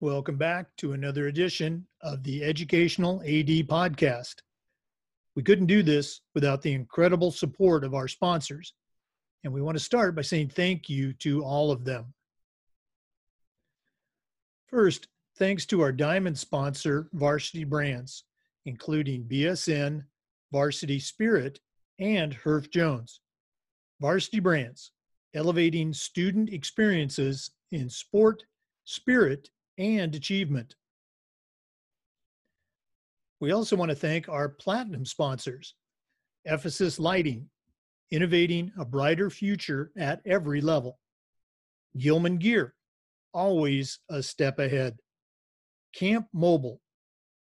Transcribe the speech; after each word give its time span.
Welcome 0.00 0.36
back 0.36 0.74
to 0.78 0.92
another 0.92 1.28
edition 1.28 1.86
of 2.02 2.24
the 2.24 2.42
Educational 2.42 3.20
AD 3.22 3.66
Podcast. 3.68 4.36
We 5.36 5.42
couldn't 5.44 5.66
do 5.66 5.82
this 5.82 6.20
without 6.34 6.62
the 6.62 6.72
incredible 6.72 7.30
support 7.30 7.84
of 7.84 7.94
our 7.94 8.08
sponsors, 8.08 8.74
and 9.44 9.52
we 9.52 9.62
want 9.62 9.76
to 9.78 9.84
start 9.84 10.16
by 10.16 10.22
saying 10.22 10.48
thank 10.48 10.88
you 10.88 11.12
to 11.20 11.44
all 11.44 11.70
of 11.70 11.84
them. 11.84 12.12
First, 14.66 15.06
thanks 15.36 15.64
to 15.66 15.80
our 15.80 15.92
diamond 15.92 16.36
sponsor, 16.36 17.08
Varsity 17.12 17.64
Brands, 17.64 18.24
including 18.66 19.24
BSN, 19.24 20.04
Varsity 20.52 20.98
Spirit, 20.98 21.60
and 21.98 22.34
Herff 22.34 22.70
Jones. 22.70 23.20
Varsity 24.00 24.40
Brands, 24.40 24.92
elevating 25.34 25.92
student 25.92 26.50
experiences 26.52 27.50
in 27.72 27.90
sport, 27.90 28.44
spirit, 28.84 29.50
and 29.76 30.14
achievement. 30.14 30.74
We 33.40 33.52
also 33.52 33.76
want 33.76 33.90
to 33.90 33.96
thank 33.96 34.28
our 34.28 34.48
platinum 34.48 35.04
sponsors, 35.04 35.74
Ephesus 36.44 36.98
Lighting, 36.98 37.48
innovating 38.10 38.72
a 38.78 38.84
brighter 38.84 39.30
future 39.30 39.92
at 39.96 40.20
every 40.24 40.60
level. 40.60 40.98
Gilman 41.96 42.38
Gear, 42.38 42.74
always 43.32 44.00
a 44.08 44.22
step 44.22 44.58
ahead. 44.58 44.98
Camp 45.94 46.26
Mobile, 46.32 46.80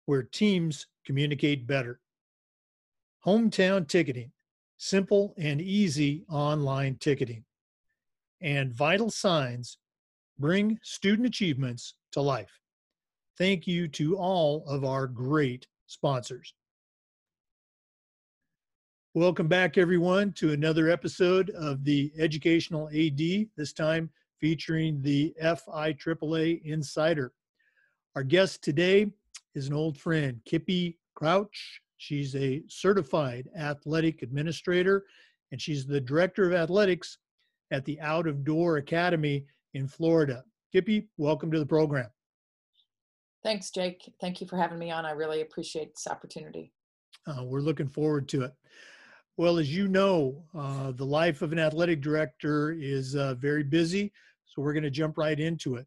where 0.05 0.23
teams 0.23 0.87
communicate 1.05 1.67
better. 1.67 1.99
Hometown 3.25 3.87
Ticketing, 3.87 4.31
simple 4.77 5.33
and 5.37 5.61
easy 5.61 6.23
online 6.29 6.95
ticketing. 6.99 7.43
And 8.41 8.73
Vital 8.73 9.09
Signs, 9.09 9.77
bring 10.39 10.79
student 10.83 11.27
achievements 11.27 11.95
to 12.11 12.21
life. 12.21 12.59
Thank 13.37 13.67
you 13.67 13.87
to 13.89 14.17
all 14.17 14.63
of 14.67 14.85
our 14.85 15.07
great 15.07 15.67
sponsors. 15.87 16.53
Welcome 19.15 19.47
back, 19.47 19.79
everyone, 19.79 20.31
to 20.33 20.53
another 20.53 20.89
episode 20.89 21.49
of 21.51 21.83
the 21.83 22.11
Educational 22.19 22.87
AD, 22.89 23.47
this 23.57 23.73
time 23.73 24.11
featuring 24.39 25.01
the 25.01 25.33
FIAAA 25.41 26.61
Insider. 26.63 27.31
Our 28.15 28.21
guest 28.21 28.63
today 28.63 29.07
is 29.55 29.67
an 29.67 29.73
old 29.73 29.97
friend, 29.97 30.39
Kippy 30.45 30.99
Crouch. 31.15 31.81
She's 31.97 32.35
a 32.35 32.63
certified 32.67 33.49
athletic 33.57 34.21
administrator, 34.21 35.05
and 35.51 35.61
she's 35.61 35.85
the 35.85 36.01
director 36.01 36.45
of 36.45 36.53
athletics 36.53 37.17
at 37.71 37.83
the 37.85 37.99
Out 37.99 38.27
of 38.27 38.43
Door 38.43 38.77
Academy 38.77 39.45
in 39.73 39.87
Florida. 39.87 40.43
Kippy, 40.71 41.07
welcome 41.17 41.51
to 41.51 41.59
the 41.59 41.65
program. 41.65 42.09
Thanks, 43.43 43.71
Jake. 43.71 44.13
Thank 44.21 44.41
you 44.41 44.47
for 44.47 44.57
having 44.57 44.79
me 44.79 44.91
on. 44.91 45.05
I 45.05 45.11
really 45.11 45.41
appreciate 45.41 45.93
this 45.95 46.07
opportunity. 46.09 46.71
Uh, 47.25 47.43
we're 47.43 47.61
looking 47.61 47.87
forward 47.87 48.27
to 48.29 48.43
it. 48.43 48.53
Well, 49.37 49.57
as 49.57 49.73
you 49.73 49.87
know, 49.87 50.43
uh, 50.57 50.91
the 50.91 51.05
life 51.05 51.41
of 51.41 51.51
an 51.51 51.59
athletic 51.59 52.01
director 52.01 52.71
is 52.71 53.15
uh, 53.15 53.35
very 53.35 53.63
busy, 53.63 54.11
so 54.45 54.61
we're 54.61 54.73
going 54.73 54.83
to 54.83 54.89
jump 54.89 55.17
right 55.17 55.39
into 55.39 55.75
it. 55.75 55.85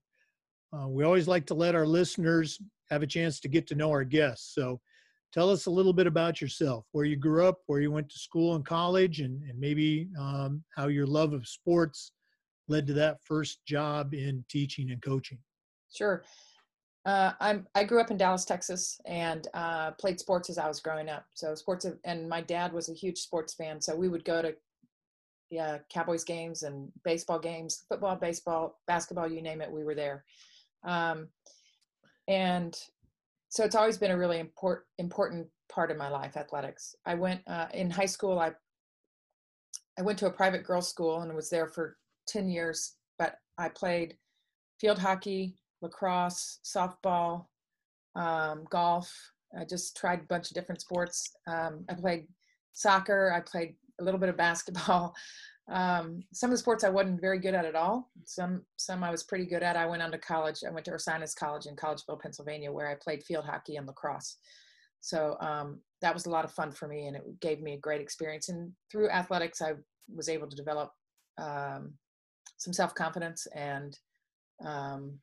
Uh, 0.72 0.88
we 0.88 1.04
always 1.04 1.26
like 1.26 1.46
to 1.46 1.54
let 1.54 1.74
our 1.74 1.86
listeners 1.86 2.60
have 2.90 3.02
a 3.02 3.06
chance 3.06 3.40
to 3.40 3.48
get 3.48 3.66
to 3.66 3.74
know 3.74 3.90
our 3.90 4.04
guests. 4.04 4.54
So 4.54 4.80
tell 5.32 5.50
us 5.50 5.66
a 5.66 5.70
little 5.70 5.92
bit 5.92 6.06
about 6.06 6.40
yourself, 6.40 6.86
where 6.92 7.04
you 7.04 7.16
grew 7.16 7.46
up, 7.46 7.58
where 7.66 7.80
you 7.80 7.90
went 7.90 8.08
to 8.10 8.18
school 8.18 8.56
and 8.56 8.64
college, 8.64 9.20
and, 9.20 9.42
and 9.48 9.58
maybe 9.58 10.08
um, 10.18 10.62
how 10.74 10.88
your 10.88 11.06
love 11.06 11.32
of 11.32 11.46
sports 11.46 12.12
led 12.68 12.86
to 12.86 12.92
that 12.94 13.18
first 13.24 13.64
job 13.66 14.14
in 14.14 14.44
teaching 14.48 14.90
and 14.90 15.02
coaching. 15.02 15.38
Sure. 15.92 16.24
Uh, 17.06 17.32
I'm 17.40 17.66
I 17.74 17.84
grew 17.84 18.00
up 18.00 18.10
in 18.10 18.18
Dallas, 18.18 18.44
Texas, 18.44 19.00
and 19.06 19.48
uh, 19.54 19.92
played 19.92 20.20
sports 20.20 20.50
as 20.50 20.58
I 20.58 20.68
was 20.68 20.80
growing 20.80 21.08
up. 21.08 21.24
So 21.34 21.54
sports, 21.54 21.86
and 22.04 22.28
my 22.28 22.42
dad 22.42 22.72
was 22.72 22.90
a 22.90 22.94
huge 22.94 23.18
sports 23.18 23.54
fan. 23.54 23.80
So 23.80 23.96
we 23.96 24.08
would 24.08 24.24
go 24.24 24.42
to 24.42 24.54
yeah 25.50 25.78
Cowboys 25.92 26.24
games 26.24 26.62
and 26.62 26.92
baseball 27.02 27.38
games, 27.38 27.84
football, 27.88 28.16
baseball, 28.16 28.78
basketball, 28.86 29.28
you 29.28 29.40
name 29.40 29.62
it, 29.62 29.72
we 29.72 29.82
were 29.82 29.94
there. 29.94 30.24
Um, 30.84 31.28
and 32.28 32.78
so 33.50 33.64
it's 33.64 33.74
always 33.74 33.98
been 33.98 34.12
a 34.12 34.16
really 34.16 34.38
important 34.38 34.84
important 34.98 35.48
part 35.68 35.90
of 35.90 35.96
my 35.96 36.08
life, 36.08 36.36
athletics. 36.36 36.94
I 37.04 37.14
went 37.14 37.40
uh, 37.46 37.66
in 37.74 37.90
high 37.90 38.06
school. 38.06 38.38
I 38.38 38.52
I 39.98 40.02
went 40.02 40.18
to 40.20 40.26
a 40.26 40.30
private 40.30 40.64
girls' 40.64 40.88
school 40.88 41.20
and 41.20 41.34
was 41.34 41.50
there 41.50 41.66
for 41.66 41.96
10 42.28 42.48
years, 42.48 42.94
but 43.18 43.34
I 43.58 43.68
played 43.68 44.16
field 44.80 44.98
hockey, 44.98 45.56
lacrosse, 45.82 46.60
softball, 46.64 47.46
um, 48.14 48.64
golf. 48.70 49.12
I 49.58 49.64
just 49.64 49.96
tried 49.96 50.20
a 50.20 50.28
bunch 50.28 50.50
of 50.50 50.54
different 50.54 50.80
sports. 50.80 51.32
Um, 51.46 51.84
I 51.88 51.94
played 51.94 52.28
soccer. 52.72 53.32
I 53.34 53.40
played 53.40 53.74
a 54.00 54.04
little 54.04 54.20
bit 54.20 54.28
of 54.28 54.36
basketball. 54.36 55.14
Um, 55.70 56.24
some 56.32 56.50
of 56.50 56.52
the 56.52 56.58
sports 56.58 56.82
I 56.82 56.88
wasn't 56.88 57.20
very 57.20 57.38
good 57.38 57.54
at 57.54 57.64
at 57.64 57.76
all. 57.76 58.10
Some 58.24 58.62
some 58.76 59.04
I 59.04 59.10
was 59.10 59.22
pretty 59.22 59.46
good 59.46 59.62
at. 59.62 59.76
I 59.76 59.86
went 59.86 60.02
on 60.02 60.10
to 60.12 60.18
college. 60.18 60.60
I 60.66 60.70
went 60.70 60.84
to 60.86 60.92
Ursinus 60.92 61.34
College 61.34 61.66
in 61.66 61.76
Collegeville, 61.76 62.20
Pennsylvania, 62.20 62.72
where 62.72 62.88
I 62.88 62.96
played 62.96 63.22
field 63.22 63.44
hockey 63.44 63.76
and 63.76 63.86
lacrosse. 63.86 64.36
So 65.00 65.36
um, 65.40 65.80
that 66.02 66.12
was 66.12 66.26
a 66.26 66.30
lot 66.30 66.44
of 66.44 66.52
fun 66.52 66.72
for 66.72 66.88
me, 66.88 67.06
and 67.06 67.16
it 67.16 67.22
gave 67.40 67.60
me 67.60 67.74
a 67.74 67.78
great 67.78 68.00
experience. 68.00 68.48
And 68.48 68.72
through 68.90 69.10
athletics, 69.10 69.62
I 69.62 69.74
was 70.14 70.28
able 70.28 70.48
to 70.48 70.56
develop 70.56 70.90
um, 71.38 71.94
some 72.58 72.72
self 72.72 72.94
confidence 72.94 73.46
and 73.54 73.96
um, 74.64 75.18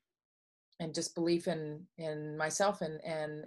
and 0.79 0.93
just 0.93 1.15
belief 1.15 1.47
in 1.47 1.81
in 1.97 2.37
myself 2.37 2.81
and 2.81 2.99
and 3.03 3.45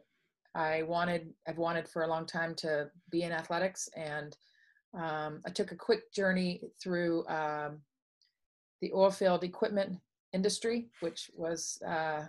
I 0.54 0.82
wanted 0.82 1.32
I've 1.46 1.58
wanted 1.58 1.88
for 1.88 2.02
a 2.02 2.08
long 2.08 2.26
time 2.26 2.54
to 2.56 2.90
be 3.10 3.22
in 3.22 3.32
athletics 3.32 3.88
and 3.96 4.36
um, 4.94 5.40
I 5.46 5.50
took 5.50 5.72
a 5.72 5.76
quick 5.76 6.12
journey 6.12 6.62
through 6.82 7.26
um, 7.28 7.80
the 8.80 8.90
oilfield 8.90 9.44
equipment 9.44 9.98
industry, 10.32 10.88
which 11.00 11.30
was 11.34 11.80
uh, 11.86 12.24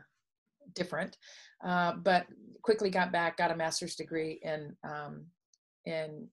different, 0.75 1.17
uh, 1.63 1.93
but 1.93 2.27
quickly 2.61 2.89
got 2.89 3.11
back, 3.11 3.37
got 3.37 3.51
a 3.51 3.55
master's 3.55 3.95
degree 3.95 4.39
in 4.43 4.75
um, 4.83 5.25
in 5.85 6.27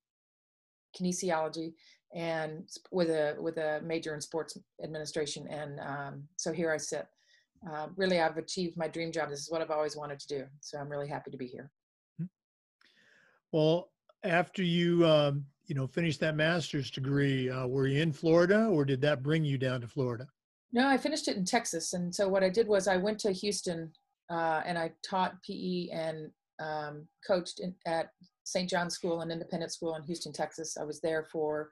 kinesiology, 0.98 1.72
and 2.14 2.68
with 2.90 3.08
a 3.10 3.36
with 3.40 3.56
a 3.58 3.80
major 3.82 4.14
in 4.14 4.20
sports 4.20 4.58
administration. 4.82 5.46
And 5.48 5.80
um, 5.80 6.24
so 6.36 6.52
here 6.52 6.72
I 6.72 6.76
sit. 6.76 7.06
Uh, 7.68 7.88
really, 7.96 8.20
I've 8.20 8.36
achieved 8.36 8.76
my 8.76 8.86
dream 8.86 9.10
job. 9.10 9.30
This 9.30 9.40
is 9.40 9.50
what 9.50 9.60
I've 9.60 9.70
always 9.70 9.96
wanted 9.96 10.20
to 10.20 10.28
do. 10.28 10.44
So 10.60 10.78
I'm 10.78 10.88
really 10.88 11.08
happy 11.08 11.30
to 11.30 11.36
be 11.36 11.46
here. 11.46 11.70
Hmm. 12.18 12.26
Well, 13.50 13.90
after 14.22 14.62
you 14.62 15.06
um, 15.06 15.44
you 15.68 15.74
know 15.74 15.86
finished 15.86 16.18
that 16.20 16.34
master's 16.34 16.90
degree, 16.90 17.50
uh, 17.50 17.66
were 17.66 17.86
you 17.86 18.00
in 18.00 18.12
Florida, 18.12 18.66
or 18.66 18.84
did 18.84 19.00
that 19.02 19.22
bring 19.22 19.44
you 19.44 19.58
down 19.58 19.80
to 19.82 19.86
Florida? 19.86 20.26
No, 20.72 20.88
I 20.88 20.96
finished 20.96 21.28
it 21.28 21.36
in 21.36 21.44
Texas. 21.44 21.92
And 21.92 22.14
so 22.14 22.28
what 22.28 22.42
I 22.42 22.48
did 22.48 22.66
was 22.66 22.88
I 22.88 22.96
went 22.96 23.18
to 23.20 23.32
Houston 23.32 23.90
uh, 24.30 24.62
and 24.66 24.76
I 24.76 24.92
taught 25.02 25.42
PE 25.42 25.88
and 25.92 26.30
um, 26.60 27.06
coached 27.26 27.60
in, 27.60 27.74
at 27.86 28.10
St. 28.44 28.68
John's 28.68 28.94
School, 28.94 29.20
an 29.20 29.30
independent 29.30 29.72
school 29.72 29.94
in 29.94 30.02
Houston, 30.02 30.32
Texas. 30.32 30.76
I 30.78 30.84
was 30.84 31.00
there 31.00 31.24
for 31.24 31.70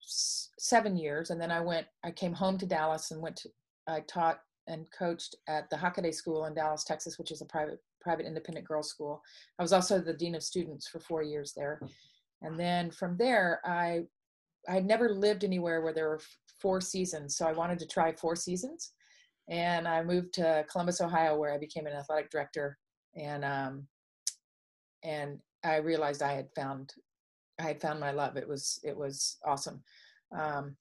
seven 0.00 0.96
years, 0.96 1.30
and 1.30 1.40
then 1.40 1.50
I 1.50 1.60
went. 1.60 1.86
I 2.04 2.10
came 2.10 2.32
home 2.32 2.58
to 2.58 2.66
Dallas 2.66 3.10
and 3.10 3.20
went. 3.20 3.36
To, 3.36 3.50
I 3.88 4.00
taught 4.00 4.40
and 4.68 4.86
coached 4.96 5.34
at 5.48 5.68
the 5.70 5.76
Hockaday 5.76 6.14
School 6.14 6.46
in 6.46 6.54
Dallas, 6.54 6.84
Texas, 6.84 7.18
which 7.18 7.32
is 7.32 7.42
a 7.42 7.46
private 7.46 7.80
private 8.00 8.26
independent 8.26 8.66
girls 8.66 8.88
school. 8.88 9.22
I 9.58 9.62
was 9.62 9.72
also 9.72 10.00
the 10.00 10.12
dean 10.12 10.34
of 10.34 10.42
students 10.42 10.88
for 10.88 10.98
four 10.98 11.22
years 11.22 11.52
there, 11.56 11.80
and 12.42 12.58
then 12.58 12.90
from 12.90 13.16
there, 13.16 13.60
I 13.64 14.02
I 14.68 14.74
had 14.74 14.86
never 14.86 15.08
lived 15.08 15.44
anywhere 15.44 15.80
where 15.80 15.92
there 15.92 16.08
were 16.08 16.20
four 16.60 16.80
seasons, 16.80 17.36
so 17.36 17.46
I 17.46 17.52
wanted 17.52 17.78
to 17.80 17.86
try 17.86 18.12
four 18.12 18.36
seasons, 18.36 18.92
and 19.48 19.88
I 19.88 20.02
moved 20.02 20.34
to 20.34 20.64
Columbus, 20.70 21.00
Ohio, 21.00 21.36
where 21.36 21.52
I 21.52 21.58
became 21.58 21.86
an 21.86 21.94
athletic 21.94 22.30
director, 22.30 22.78
and 23.16 23.44
um, 23.44 23.86
and 25.02 25.40
I 25.64 25.76
realized 25.76 26.22
I 26.22 26.32
had 26.32 26.48
found 26.54 26.94
I 27.58 27.64
had 27.64 27.80
found 27.80 28.00
my 28.00 28.12
love. 28.12 28.36
It 28.36 28.48
was 28.48 28.80
it 28.82 28.96
was 28.96 29.38
awesome. 29.44 29.82
Um, 30.36 30.76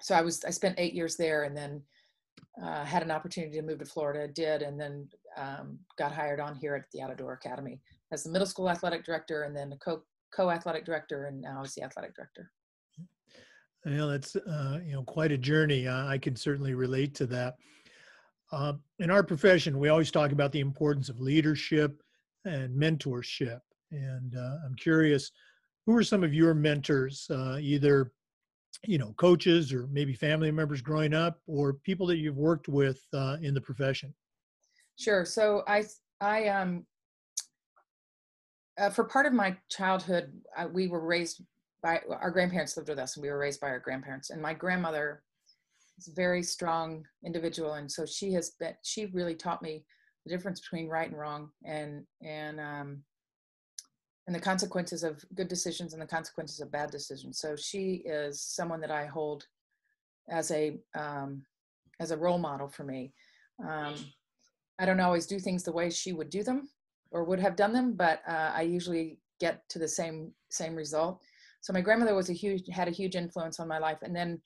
so 0.00 0.14
I 0.14 0.20
was 0.20 0.44
I 0.44 0.50
spent 0.50 0.78
eight 0.78 0.94
years 0.94 1.16
there, 1.16 1.44
and 1.44 1.56
then 1.56 1.82
uh, 2.62 2.84
had 2.84 3.02
an 3.02 3.10
opportunity 3.10 3.56
to 3.56 3.62
move 3.62 3.78
to 3.78 3.86
Florida. 3.86 4.28
Did, 4.32 4.62
and 4.62 4.80
then 4.80 5.08
um, 5.36 5.78
got 5.98 6.12
hired 6.12 6.40
on 6.40 6.54
here 6.54 6.74
at 6.74 6.84
the 6.92 7.02
Out 7.02 7.10
of 7.10 7.18
Door 7.18 7.34
Academy 7.34 7.80
as 8.12 8.22
the 8.22 8.30
middle 8.30 8.46
school 8.46 8.70
athletic 8.70 9.04
director, 9.04 9.42
and 9.42 9.56
then 9.56 9.70
the 9.70 9.76
co 9.76 10.02
co 10.36 10.50
athletic 10.50 10.84
director, 10.84 11.26
and 11.26 11.40
now 11.40 11.62
as 11.62 11.74
the 11.74 11.82
athletic 11.82 12.14
director. 12.14 12.50
Well, 13.84 14.08
that's 14.08 14.36
uh, 14.36 14.80
you 14.84 14.92
know 14.92 15.02
quite 15.02 15.32
a 15.32 15.38
journey. 15.38 15.88
Uh, 15.88 16.06
I 16.06 16.18
can 16.18 16.36
certainly 16.36 16.74
relate 16.74 17.14
to 17.16 17.26
that. 17.26 17.56
Uh, 18.52 18.74
in 18.98 19.10
our 19.10 19.22
profession, 19.22 19.78
we 19.78 19.88
always 19.88 20.10
talk 20.10 20.32
about 20.32 20.52
the 20.52 20.60
importance 20.60 21.08
of 21.08 21.20
leadership 21.20 22.02
and 22.44 22.76
mentorship, 22.76 23.60
and 23.90 24.36
uh, 24.36 24.56
I'm 24.64 24.74
curious 24.74 25.30
who 25.86 25.96
are 25.96 26.02
some 26.02 26.24
of 26.24 26.34
your 26.34 26.52
mentors, 26.52 27.26
uh, 27.30 27.58
either 27.60 28.12
you 28.84 28.98
know 28.98 29.14
coaches 29.16 29.72
or 29.72 29.86
maybe 29.86 30.12
family 30.12 30.50
members 30.50 30.82
growing 30.82 31.14
up, 31.14 31.40
or 31.46 31.74
people 31.74 32.06
that 32.08 32.18
you've 32.18 32.36
worked 32.36 32.68
with 32.68 33.00
uh, 33.14 33.36
in 33.40 33.54
the 33.54 33.60
profession? 33.60 34.12
Sure. 34.98 35.24
So 35.24 35.62
I 35.66 35.84
I 36.20 36.48
um 36.48 36.84
uh, 38.78 38.90
for 38.90 39.04
part 39.04 39.26
of 39.26 39.32
my 39.32 39.56
childhood, 39.70 40.32
I, 40.56 40.66
we 40.66 40.88
were 40.88 41.04
raised 41.04 41.42
by 41.82 42.00
our 42.08 42.30
grandparents 42.30 42.76
lived 42.76 42.88
with 42.88 42.98
us, 42.98 43.16
and 43.16 43.22
we 43.22 43.30
were 43.30 43.38
raised 43.38 43.60
by 43.60 43.68
our 43.68 43.78
grandparents. 43.78 44.30
And 44.30 44.40
my 44.40 44.54
grandmother 44.54 45.22
is 45.98 46.08
a 46.08 46.12
very 46.12 46.42
strong 46.42 47.04
individual, 47.24 47.74
and 47.74 47.90
so 47.90 48.04
she 48.04 48.32
has 48.32 48.50
been. 48.50 48.74
She 48.82 49.06
really 49.06 49.34
taught 49.34 49.62
me 49.62 49.84
the 50.24 50.30
difference 50.30 50.60
between 50.60 50.88
right 50.88 51.08
and 51.08 51.18
wrong, 51.18 51.50
and 51.64 52.04
and 52.22 52.60
um, 52.60 53.02
and 54.26 54.34
the 54.34 54.40
consequences 54.40 55.04
of 55.04 55.24
good 55.34 55.48
decisions 55.48 55.92
and 55.92 56.02
the 56.02 56.06
consequences 56.06 56.60
of 56.60 56.72
bad 56.72 56.90
decisions. 56.90 57.38
So 57.38 57.56
she 57.56 58.02
is 58.04 58.42
someone 58.42 58.80
that 58.80 58.90
I 58.90 59.06
hold 59.06 59.46
as 60.28 60.50
a 60.50 60.78
um, 60.98 61.42
as 62.00 62.10
a 62.10 62.16
role 62.16 62.38
model 62.38 62.68
for 62.68 62.84
me. 62.84 63.12
Um, 63.66 63.94
I 64.78 64.84
don't 64.84 65.00
always 65.00 65.26
do 65.26 65.38
things 65.38 65.62
the 65.62 65.72
way 65.72 65.88
she 65.88 66.12
would 66.12 66.28
do 66.28 66.42
them 66.42 66.68
or 67.16 67.24
would 67.24 67.40
have 67.40 67.56
done 67.56 67.72
them, 67.72 67.94
but 67.94 68.20
uh, 68.28 68.52
I 68.54 68.60
usually 68.60 69.18
get 69.40 69.66
to 69.70 69.78
the 69.78 69.88
same 69.88 70.32
same 70.50 70.74
result. 70.76 71.22
So 71.62 71.72
my 71.72 71.80
grandmother 71.80 72.14
was 72.14 72.28
a 72.28 72.34
huge 72.34 72.64
had 72.70 72.88
a 72.88 72.98
huge 73.00 73.16
influence 73.16 73.58
on 73.58 73.66
my 73.66 73.78
life. 73.78 73.98
And 74.02 74.14
then 74.14 74.40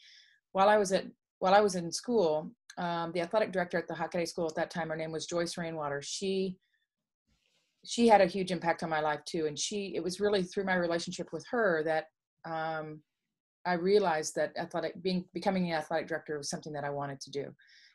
while 0.52 0.69
I 0.69 0.78
was 0.78 0.93
at 0.93 1.05
while 1.40 1.52
I 1.52 1.61
was 1.61 1.75
in 1.75 1.90
school, 1.90 2.52
um, 2.78 3.11
the 3.12 3.22
athletic 3.22 3.50
director 3.50 3.76
at 3.76 3.88
the 3.88 3.94
Hockaday 3.94 4.28
School 4.28 4.46
at 4.46 4.55
that 4.55 4.70
time, 4.70 4.88
her 4.90 4.96
name 4.96 5.11
was 5.11 5.26
Joyce 5.26 5.58
Rainwater. 5.58 6.00
She 6.00 6.56
she 7.84 8.06
had 8.06 8.20
a 8.20 8.26
huge 8.26 8.52
impact 8.52 8.84
on 8.84 8.90
my 8.90 9.00
life 9.00 9.25
too. 9.25 9.46
And 9.46 9.58
she 9.58 9.93
it 9.96 10.02
was 10.02 10.20
really 10.20 10.44
through 10.44 10.64
my 10.64 10.76
relationship 10.76 11.28
with 11.32 11.44
her 11.50 11.82
that 11.84 12.05
um, 12.49 13.02
I 13.67 13.72
realized 13.75 14.37
that 14.37 14.52
athletic 14.56 15.02
being 15.02 15.25
becoming 15.34 15.72
an 15.72 15.78
athletic 15.78 16.06
director 16.06 16.38
was 16.38 16.49
something 16.49 16.72
that 16.75 16.84
I 16.84 16.90
wanted 16.90 17.20
to 17.22 17.31
do. 17.32 17.46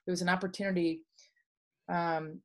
It 0.06 0.12
was 0.12 0.22
an 0.22 0.30
opportunity 0.30 1.02
um, 1.88 2.42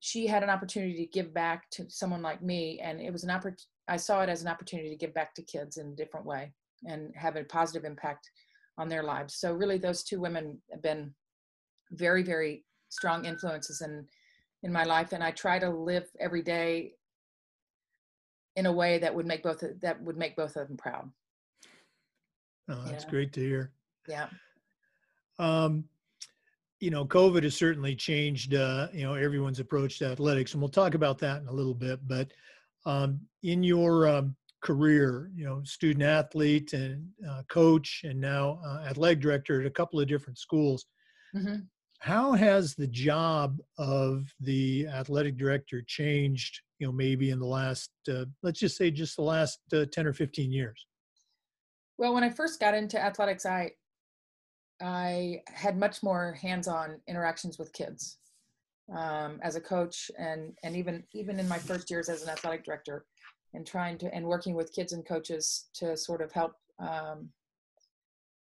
she 0.00 0.26
had 0.26 0.42
an 0.42 0.50
opportunity 0.50 1.04
to 1.04 1.12
give 1.12 1.32
back 1.32 1.68
to 1.70 1.88
someone 1.88 2.22
like 2.22 2.42
me 2.42 2.80
and 2.82 3.00
it 3.00 3.12
was 3.12 3.24
an 3.24 3.30
opportunity 3.30 3.64
i 3.88 3.96
saw 3.96 4.22
it 4.22 4.28
as 4.28 4.42
an 4.42 4.48
opportunity 4.48 4.90
to 4.90 4.96
give 4.96 5.14
back 5.14 5.34
to 5.34 5.42
kids 5.42 5.76
in 5.76 5.88
a 5.88 5.96
different 5.96 6.26
way 6.26 6.52
and 6.86 7.12
have 7.16 7.36
a 7.36 7.44
positive 7.44 7.84
impact 7.84 8.30
on 8.76 8.88
their 8.88 9.02
lives. 9.02 9.34
So 9.34 9.52
really 9.52 9.78
those 9.78 10.04
two 10.04 10.20
women 10.20 10.60
have 10.70 10.82
been 10.82 11.12
very 11.90 12.22
very 12.22 12.64
strong 12.90 13.24
influences 13.24 13.80
in 13.80 14.06
in 14.62 14.70
my 14.70 14.84
life 14.84 15.12
and 15.12 15.24
i 15.24 15.30
try 15.30 15.58
to 15.58 15.70
live 15.70 16.06
every 16.20 16.42
day 16.42 16.92
in 18.56 18.66
a 18.66 18.72
way 18.72 18.98
that 18.98 19.14
would 19.14 19.24
make 19.24 19.42
both 19.42 19.64
that 19.80 20.00
would 20.02 20.16
make 20.16 20.36
both 20.36 20.56
of 20.56 20.68
them 20.68 20.76
proud. 20.76 21.10
Oh, 22.68 22.82
that's 22.84 23.04
yeah. 23.04 23.10
great 23.10 23.32
to 23.34 23.40
hear. 23.40 23.72
Yeah. 24.06 24.28
Um 25.38 25.84
you 26.80 26.90
know, 26.90 27.04
COVID 27.04 27.42
has 27.42 27.56
certainly 27.56 27.96
changed, 27.96 28.54
uh, 28.54 28.88
you 28.92 29.02
know, 29.02 29.14
everyone's 29.14 29.60
approach 29.60 29.98
to 29.98 30.06
athletics, 30.06 30.52
and 30.52 30.62
we'll 30.62 30.68
talk 30.68 30.94
about 30.94 31.18
that 31.18 31.42
in 31.42 31.48
a 31.48 31.52
little 31.52 31.74
bit. 31.74 32.00
But 32.06 32.32
um, 32.86 33.20
in 33.42 33.62
your 33.62 34.08
um, 34.08 34.36
career, 34.62 35.30
you 35.34 35.44
know, 35.44 35.62
student 35.64 36.04
athlete 36.04 36.72
and 36.72 37.08
uh, 37.28 37.42
coach, 37.48 38.02
and 38.04 38.20
now 38.20 38.60
uh, 38.64 38.84
athletic 38.88 39.20
director 39.20 39.60
at 39.60 39.66
a 39.66 39.70
couple 39.70 39.98
of 39.98 40.06
different 40.06 40.38
schools, 40.38 40.86
mm-hmm. 41.34 41.56
how 41.98 42.32
has 42.32 42.74
the 42.74 42.86
job 42.86 43.58
of 43.78 44.32
the 44.40 44.86
athletic 44.86 45.36
director 45.36 45.82
changed? 45.86 46.60
You 46.78 46.86
know, 46.86 46.92
maybe 46.92 47.30
in 47.30 47.40
the 47.40 47.46
last, 47.46 47.90
uh, 48.08 48.26
let's 48.44 48.60
just 48.60 48.76
say, 48.76 48.92
just 48.92 49.16
the 49.16 49.22
last 49.22 49.58
uh, 49.72 49.84
ten 49.90 50.06
or 50.06 50.12
fifteen 50.12 50.52
years. 50.52 50.86
Well, 51.98 52.14
when 52.14 52.22
I 52.22 52.30
first 52.30 52.60
got 52.60 52.74
into 52.74 53.02
athletics, 53.02 53.44
I 53.44 53.72
I 54.80 55.42
had 55.46 55.76
much 55.76 56.02
more 56.02 56.32
hands-on 56.40 57.00
interactions 57.08 57.58
with 57.58 57.72
kids 57.72 58.18
um, 58.94 59.40
as 59.42 59.56
a 59.56 59.60
coach, 59.60 60.10
and 60.18 60.54
and 60.62 60.76
even 60.76 61.02
even 61.12 61.38
in 61.40 61.48
my 61.48 61.58
first 61.58 61.90
years 61.90 62.08
as 62.08 62.22
an 62.22 62.30
athletic 62.30 62.64
director, 62.64 63.04
and 63.54 63.66
trying 63.66 63.98
to 63.98 64.14
and 64.14 64.24
working 64.24 64.54
with 64.54 64.72
kids 64.72 64.92
and 64.92 65.06
coaches 65.06 65.68
to 65.74 65.96
sort 65.96 66.22
of 66.22 66.32
help 66.32 66.54
um, 66.78 67.28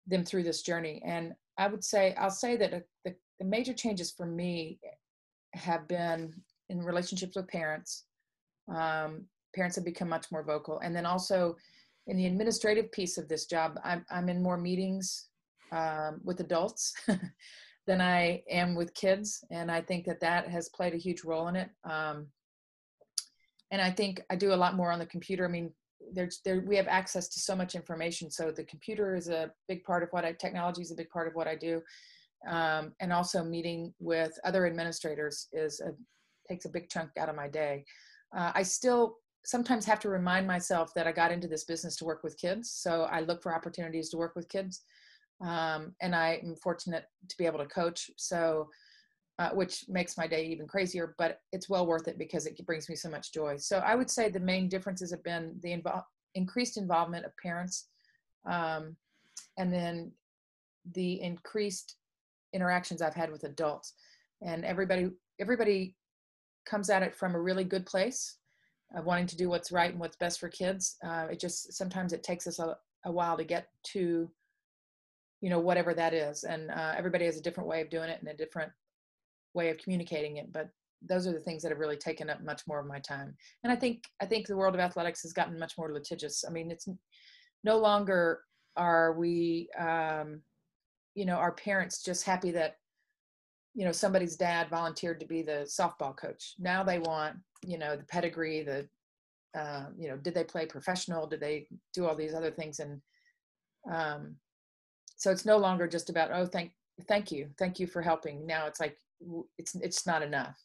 them 0.07 0.25
through 0.25 0.43
this 0.43 0.63
journey. 0.63 1.01
And 1.05 1.35
I 1.59 1.69
would 1.69 1.85
say 1.85 2.15
I'll 2.19 2.31
say 2.31 2.57
that 2.57 2.85
the, 3.05 3.15
the 3.39 3.45
major 3.45 3.73
changes 3.73 4.11
for 4.11 4.27
me 4.27 4.79
have 5.55 5.87
been 5.87 6.35
in 6.69 6.83
relationships 6.83 7.37
with 7.37 7.49
parents. 7.49 8.05
Um, 8.69 9.27
parents 9.55 9.77
have 9.77 9.85
become 9.85 10.09
much 10.09 10.31
more 10.33 10.43
vocal, 10.43 10.81
and 10.81 10.95
then 10.95 11.07
also 11.07 11.57
in 12.09 12.17
the 12.17 12.27
administrative 12.27 12.91
piece 12.91 13.17
of 13.17 13.29
this 13.29 13.47
job, 13.47 13.79
I'm 13.85 14.05
I'm 14.11 14.29
in 14.29 14.43
more 14.43 14.57
meetings 14.57 15.29
um, 15.73 16.21
with 16.25 16.41
adults 16.41 16.95
than 17.87 18.01
I 18.01 18.43
am 18.51 18.75
with 18.75 18.95
kids, 18.95 19.45
and 19.51 19.71
I 19.71 19.81
think 19.81 20.07
that 20.07 20.21
that 20.21 20.49
has 20.49 20.69
played 20.71 20.95
a 20.95 20.99
huge 20.99 21.25
role 21.25 21.49
in 21.49 21.57
it. 21.57 21.71
Um, 21.85 22.27
and 23.71 23.81
I 23.81 23.91
think 23.91 24.23
I 24.31 24.37
do 24.37 24.53
a 24.53 24.55
lot 24.55 24.77
more 24.77 24.93
on 24.93 24.99
the 24.99 25.07
computer. 25.07 25.45
I 25.45 25.49
mean, 25.49 25.73
there's 26.13 26.41
there 26.45 26.61
we 26.61 26.77
have 26.77 26.89
access 26.89 27.29
to 27.29 27.41
so 27.41 27.57
much 27.57 27.75
information, 27.75 28.31
so 28.31 28.51
the 28.51 28.65
computer 28.65 29.15
is 29.15 29.29
a 29.29 29.51
big 29.69 29.85
part 29.85 30.03
of 30.03 30.09
what 30.11 30.25
I 30.25 30.33
technology 30.33 30.83
is 30.83 30.91
a 30.91 30.97
big 30.97 31.11
part 31.11 31.29
of 31.29 31.35
what 31.35 31.49
I 31.49 31.55
do, 31.55 31.81
um, 32.49 32.93
and 33.01 33.13
also 33.13 33.43
meeting 33.45 33.95
with 33.99 34.39
other 34.45 34.67
administrators 34.67 35.49
is 35.53 35.81
a 35.81 35.93
takes 36.49 36.65
a 36.65 36.71
big 36.71 36.89
chunk 36.89 37.11
out 37.19 37.29
of 37.29 37.35
my 37.37 37.49
day. 37.49 37.85
Uh, 38.37 38.53
I 38.55 38.63
still 38.63 39.17
sometimes 39.45 39.85
have 39.85 40.01
to 40.01 40.09
remind 40.09 40.47
myself 40.47 40.93
that 40.95 41.07
I 41.07 41.13
got 41.13 41.33
into 41.33 41.49
this 41.49 41.65
business 41.65 41.97
to 41.97 42.05
work 42.05 42.23
with 42.23 42.39
kids, 42.39 42.71
so 42.73 43.03
I 43.05 43.21
look 43.21 43.43
for 43.43 43.55
opportunities 43.55 44.11
to 44.11 44.17
work 44.17 44.35
with 44.37 44.49
kids 44.49 44.83
um, 45.41 45.95
and 46.01 46.15
I 46.15 46.41
am 46.43 46.57
fortunate 46.57 47.05
to 47.29 47.37
be 47.37 47.47
able 47.47 47.59
to 47.59 47.67
coach. 47.67 48.11
So, 48.17 48.69
uh, 49.39 49.51
which 49.51 49.85
makes 49.87 50.17
my 50.17 50.27
day 50.27 50.47
even 50.47 50.67
crazier, 50.67 51.15
but 51.19 51.41
it's 51.53 51.69
well 51.69 51.87
worth 51.87 52.09
it 52.09 52.17
because 52.17 52.47
it 52.47 52.59
brings 52.65 52.89
me 52.89 52.97
so 52.97 53.11
much 53.11 53.33
joy. 53.33 53.57
So, 53.59 53.79
I 53.79 53.95
would 53.95 54.11
say 54.11 54.31
the 54.31 54.41
main 54.41 54.69
differences 54.69 55.11
have 55.11 55.23
been 55.23 55.57
the 55.63 55.71
invo- 55.71 56.03
increased 56.35 56.79
involvement 56.79 57.27
of 57.27 57.37
parents, 57.37 57.89
um, 58.51 58.97
and 59.59 59.73
then 59.73 60.13
the 60.95 61.21
increased 61.21 61.97
interactions 62.53 63.03
I've 63.03 63.15
had 63.15 63.31
with 63.31 63.45
adults. 63.45 63.95
And 64.43 64.65
everybody, 64.65 65.11
everybody 65.41 65.97
comes 66.65 66.91
at 66.91 67.03
it 67.03 67.15
from 67.15 67.35
a 67.35 67.41
really 67.41 67.65
good 67.65 67.87
place 67.87 68.37
of 68.95 69.05
wanting 69.05 69.27
to 69.27 69.37
do 69.37 69.49
what's 69.49 69.73
right 69.73 69.91
and 69.91 70.01
what's 70.01 70.17
best 70.17 70.41
for 70.41 70.49
kids. 70.49 70.97
Uh, 71.05 71.27
it 71.31 71.41
just 71.41 71.73
sometimes 71.73 72.13
it 72.13 72.23
takes 72.23 72.47
us 72.47 72.59
a, 72.59 72.77
a 73.05 73.11
while 73.11 73.37
to 73.37 73.45
get 73.45 73.69
to 73.85 74.31
you 75.47 75.51
know 75.51 75.61
whatever 75.61 75.95
that 75.95 76.13
is. 76.13 76.43
And 76.43 76.73
uh, 76.73 76.95
everybody 76.99 77.25
has 77.27 77.37
a 77.37 77.41
different 77.41 77.69
way 77.69 77.81
of 77.81 77.89
doing 77.89 78.09
it 78.11 78.19
and 78.19 78.29
a 78.29 78.35
different 78.35 78.73
way 79.55 79.71
of 79.71 79.79
communicating 79.79 80.39
it. 80.39 80.53
But 80.53 80.71
those 81.01 81.25
are 81.25 81.33
the 81.33 81.39
things 81.39 81.63
that 81.63 81.69
have 81.69 81.79
really 81.79 81.97
taken 81.97 82.29
up 82.29 82.43
much 82.43 82.63
more 82.67 82.81
of 82.81 82.87
my 82.87 82.99
time. 82.99 83.37
And 83.63 83.73
i 83.73 83.77
think 83.77 84.03
i 84.21 84.27
think 84.27 84.49
the 84.49 84.57
world 84.57 84.75
of 84.75 84.81
athletics 84.81 85.23
has 85.23 85.33
gotten 85.33 85.57
much 85.57 85.79
more 85.79 85.93
litigious. 85.93 86.45
I 86.45 86.51
mean 86.51 86.73
it's 86.73 86.89
no 87.63 87.79
longer 87.79 88.41
are 88.77 89.13
we 89.13 89.69
um, 89.79 90.41
you 91.15 91.27
know 91.27 91.37
our 91.37 91.53
parents 91.53 92.03
just 92.03 92.25
happy 92.25 92.51
that 92.51 92.79
you 93.73 93.85
know 93.85 93.93
somebody's 93.93 94.35
dad 94.35 94.69
volunteered 94.69 95.21
to 95.21 95.27
be 95.27 95.43
the 95.43 95.61
softball 95.79 96.17
coach. 96.17 96.55
Now 96.59 96.83
they 96.83 96.99
want 96.99 97.37
you 97.65 97.79
know 97.79 97.95
the 97.95 98.11
pedigree 98.15 98.65
the 98.65 98.89
uh, 99.57 99.87
you 99.97 100.09
know 100.09 100.17
did 100.17 100.35
they 100.35 100.43
play 100.43 100.67
professional? 100.67 101.29
Did 101.29 101.39
they 101.39 101.69
do 101.95 102.05
all 102.05 102.17
these 102.17 102.35
other 102.35 102.51
things? 102.51 102.81
And 102.81 103.01
um, 103.89 104.35
so 105.17 105.31
it's 105.31 105.45
no 105.45 105.57
longer 105.57 105.89
just 105.89 106.11
about 106.11 106.31
oh 106.33 106.47
thank 106.47 106.73
thank 107.09 107.33
you 107.33 107.49
thank 107.59 107.81
you 107.81 107.87
for 107.87 108.01
helping 108.01 108.47
now 108.47 108.67
it's 108.67 108.81
like 108.81 108.97
it's 109.59 109.75
it's 109.77 110.07
not 110.07 110.23
enough 110.23 110.57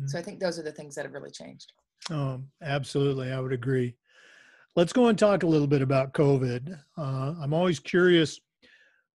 mm-hmm. 0.00 0.06
so 0.06 0.18
i 0.18 0.22
think 0.22 0.40
those 0.40 0.58
are 0.58 0.62
the 0.62 0.72
things 0.72 0.94
that 0.94 1.04
have 1.04 1.12
really 1.12 1.30
changed 1.30 1.72
oh 2.10 2.40
absolutely 2.62 3.32
i 3.32 3.40
would 3.40 3.52
agree 3.52 3.94
let's 4.76 4.92
go 4.92 5.06
and 5.06 5.18
talk 5.18 5.42
a 5.42 5.46
little 5.46 5.66
bit 5.66 5.82
about 5.82 6.14
covid 6.14 6.78
uh, 6.96 7.34
i'm 7.40 7.52
always 7.52 7.78
curious 7.78 8.40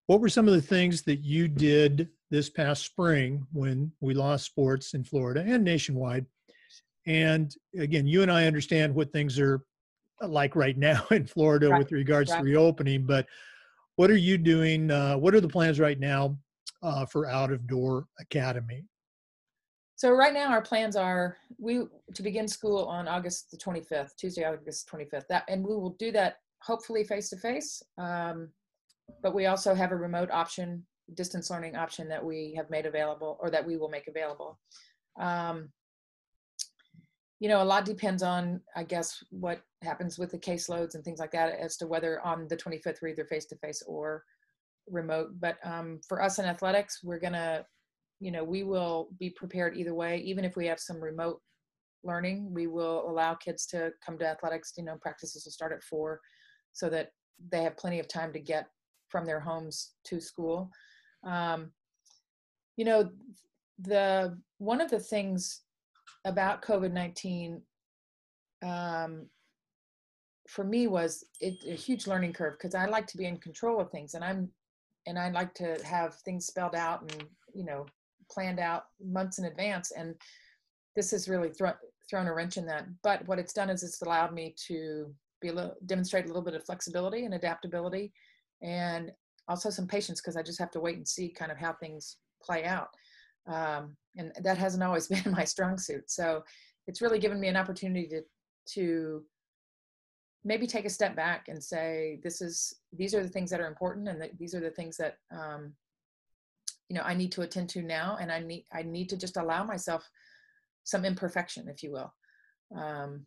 what 0.07 0.19
were 0.19 0.29
some 0.29 0.47
of 0.47 0.53
the 0.53 0.61
things 0.61 1.01
that 1.03 1.23
you 1.23 1.47
did 1.47 2.09
this 2.29 2.49
past 2.49 2.83
spring 2.83 3.45
when 3.53 3.91
we 4.01 4.13
lost 4.13 4.45
sports 4.45 4.93
in 4.93 5.03
florida 5.03 5.43
and 5.45 5.63
nationwide 5.63 6.25
and 7.05 7.55
again 7.77 8.05
you 8.05 8.21
and 8.21 8.31
i 8.31 8.45
understand 8.45 8.93
what 8.93 9.11
things 9.11 9.39
are 9.39 9.63
like 10.21 10.55
right 10.55 10.77
now 10.77 11.05
in 11.11 11.25
florida 11.25 11.69
right. 11.69 11.79
with 11.79 11.91
regards 11.91 12.31
right. 12.31 12.39
to 12.39 12.43
reopening 12.43 13.05
but 13.05 13.25
what 13.95 14.09
are 14.09 14.17
you 14.17 14.37
doing? 14.37 14.91
Uh, 14.91 15.15
what 15.15 15.35
are 15.35 15.41
the 15.41 15.47
plans 15.47 15.79
right 15.79 15.99
now 15.99 16.37
uh, 16.81 17.05
for 17.05 17.27
Out 17.27 17.51
of 17.51 17.67
Door 17.67 18.07
Academy? 18.19 18.83
So 19.95 20.11
right 20.11 20.33
now 20.33 20.49
our 20.49 20.61
plans 20.61 20.95
are 20.95 21.37
we 21.57 21.83
to 22.13 22.23
begin 22.23 22.47
school 22.47 22.85
on 22.85 23.07
August 23.07 23.51
the 23.51 23.57
25th, 23.57 24.15
Tuesday, 24.17 24.43
August 24.43 24.89
25th. 24.91 25.27
That 25.29 25.45
and 25.47 25.65
we 25.65 25.75
will 25.75 25.95
do 25.99 26.11
that 26.11 26.37
hopefully 26.61 27.03
face 27.03 27.29
to 27.29 27.37
face. 27.37 27.81
But 29.21 29.35
we 29.35 29.45
also 29.45 29.73
have 29.73 29.91
a 29.91 29.95
remote 29.95 30.31
option, 30.31 30.85
distance 31.13 31.49
learning 31.49 31.75
option 31.75 32.07
that 32.09 32.23
we 32.23 32.53
have 32.57 32.69
made 32.69 32.85
available 32.85 33.37
or 33.41 33.49
that 33.49 33.65
we 33.65 33.77
will 33.77 33.89
make 33.89 34.07
available. 34.07 34.59
Um, 35.19 35.69
you 37.43 37.49
know, 37.49 37.61
a 37.61 37.65
lot 37.65 37.83
depends 37.83 38.23
on, 38.23 38.61
I 38.73 38.85
guess, 38.85 39.21
what 39.29 39.63
happens 39.81 40.17
with 40.17 40.31
the 40.31 40.37
caseloads 40.37 40.95
and 40.95 41.03
things 41.03 41.19
like 41.19 41.31
that 41.31 41.59
as 41.59 41.75
to 41.75 41.87
whether 41.87 42.21
on 42.21 42.47
the 42.47 42.55
25th 42.55 43.01
we're 43.01 43.09
either 43.09 43.25
face 43.25 43.43
to 43.47 43.57
face 43.57 43.83
or 43.85 44.23
remote. 44.89 45.31
But 45.41 45.57
um, 45.65 45.99
for 46.07 46.21
us 46.21 46.39
in 46.39 46.45
athletics, 46.45 47.01
we're 47.03 47.19
going 47.19 47.33
to, 47.33 47.65
you 48.21 48.31
know, 48.31 48.45
we 48.45 48.63
will 48.63 49.09
be 49.19 49.29
prepared 49.29 49.75
either 49.75 49.93
way. 49.93 50.19
Even 50.19 50.45
if 50.45 50.55
we 50.55 50.65
have 50.67 50.79
some 50.79 51.03
remote 51.03 51.41
learning, 52.05 52.53
we 52.53 52.67
will 52.67 53.09
allow 53.09 53.33
kids 53.33 53.65
to 53.67 53.91
come 54.05 54.17
to 54.19 54.25
athletics. 54.25 54.71
You 54.77 54.85
know, 54.85 54.95
practices 55.01 55.43
will 55.43 55.51
start 55.51 55.73
at 55.73 55.83
four 55.83 56.21
so 56.71 56.89
that 56.91 57.09
they 57.51 57.61
have 57.63 57.75
plenty 57.75 57.99
of 57.99 58.07
time 58.07 58.31
to 58.31 58.39
get 58.39 58.67
from 59.09 59.25
their 59.25 59.41
homes 59.41 59.95
to 60.05 60.21
school. 60.21 60.71
Um, 61.25 61.73
you 62.77 62.85
know, 62.85 63.09
the 63.79 64.39
one 64.59 64.79
of 64.79 64.89
the 64.89 65.01
things 65.01 65.63
about 66.25 66.61
COVID 66.61 66.91
19 66.91 67.61
um, 68.63 69.25
for 70.47 70.63
me 70.63 70.87
was 70.87 71.25
it, 71.39 71.55
a 71.67 71.75
huge 71.75 72.07
learning 72.07 72.33
curve 72.33 72.53
because 72.53 72.75
I 72.75 72.85
like 72.85 73.07
to 73.07 73.17
be 73.17 73.25
in 73.25 73.37
control 73.37 73.79
of 73.79 73.89
things 73.91 74.13
and 74.13 74.23
I'm 74.23 74.49
and 75.05 75.19
I 75.19 75.29
like 75.29 75.53
to 75.55 75.77
have 75.83 76.15
things 76.15 76.45
spelled 76.45 76.75
out 76.75 77.01
and 77.01 77.25
you 77.53 77.65
know 77.65 77.85
planned 78.31 78.59
out 78.59 78.85
months 79.03 79.39
in 79.39 79.45
advance 79.45 79.91
and 79.91 80.15
this 80.95 81.11
has 81.11 81.27
really 81.27 81.49
thro- 81.49 81.73
thrown 82.09 82.27
a 82.27 82.33
wrench 82.33 82.57
in 82.57 82.65
that. 82.67 82.85
But 83.01 83.27
what 83.27 83.39
it's 83.39 83.53
done 83.53 83.69
is 83.69 83.83
it's 83.83 84.01
allowed 84.01 84.33
me 84.33 84.55
to 84.67 85.13
be 85.41 85.49
a 85.49 85.53
little, 85.53 85.75
demonstrate 85.85 86.25
a 86.25 86.27
little 86.27 86.41
bit 86.41 86.53
of 86.53 86.63
flexibility 86.63 87.25
and 87.25 87.33
adaptability 87.33 88.13
and 88.61 89.11
also 89.47 89.69
some 89.69 89.87
patience 89.87 90.21
because 90.21 90.37
I 90.37 90.43
just 90.43 90.59
have 90.59 90.71
to 90.71 90.79
wait 90.79 90.97
and 90.97 91.07
see 91.07 91.29
kind 91.29 91.51
of 91.51 91.57
how 91.57 91.73
things 91.73 92.17
play 92.41 92.65
out. 92.65 92.89
Um, 93.47 93.95
and 94.17 94.31
that 94.41 94.57
hasn't 94.57 94.83
always 94.83 95.07
been 95.23 95.31
my 95.31 95.43
strong 95.43 95.77
suit. 95.77 96.09
So 96.09 96.43
it's 96.87 97.01
really 97.01 97.19
given 97.19 97.39
me 97.39 97.47
an 97.47 97.57
opportunity 97.57 98.07
to 98.07 98.21
to 98.65 99.23
maybe 100.45 100.67
take 100.67 100.85
a 100.85 100.89
step 100.89 101.15
back 101.15 101.47
and 101.47 101.63
say 101.63 102.19
this 102.23 102.41
is 102.41 102.75
these 102.91 103.13
are 103.15 103.23
the 103.23 103.29
things 103.29 103.49
that 103.49 103.61
are 103.61 103.67
important 103.67 104.07
and 104.07 104.21
that 104.21 104.37
these 104.37 104.53
are 104.53 104.59
the 104.59 104.71
things 104.71 104.97
that 104.97 105.17
um, 105.31 105.73
you 106.89 106.95
know 106.95 107.03
I 107.03 107.13
need 107.13 107.31
to 107.33 107.41
attend 107.41 107.69
to 107.69 107.81
now, 107.81 108.17
and 108.19 108.31
I 108.31 108.39
need 108.39 108.65
I 108.73 108.83
need 108.83 109.09
to 109.09 109.17
just 109.17 109.37
allow 109.37 109.63
myself 109.63 110.07
some 110.83 111.05
imperfection, 111.05 111.69
if 111.69 111.81
you 111.81 111.91
will. 111.91 112.13
Um, 112.75 113.25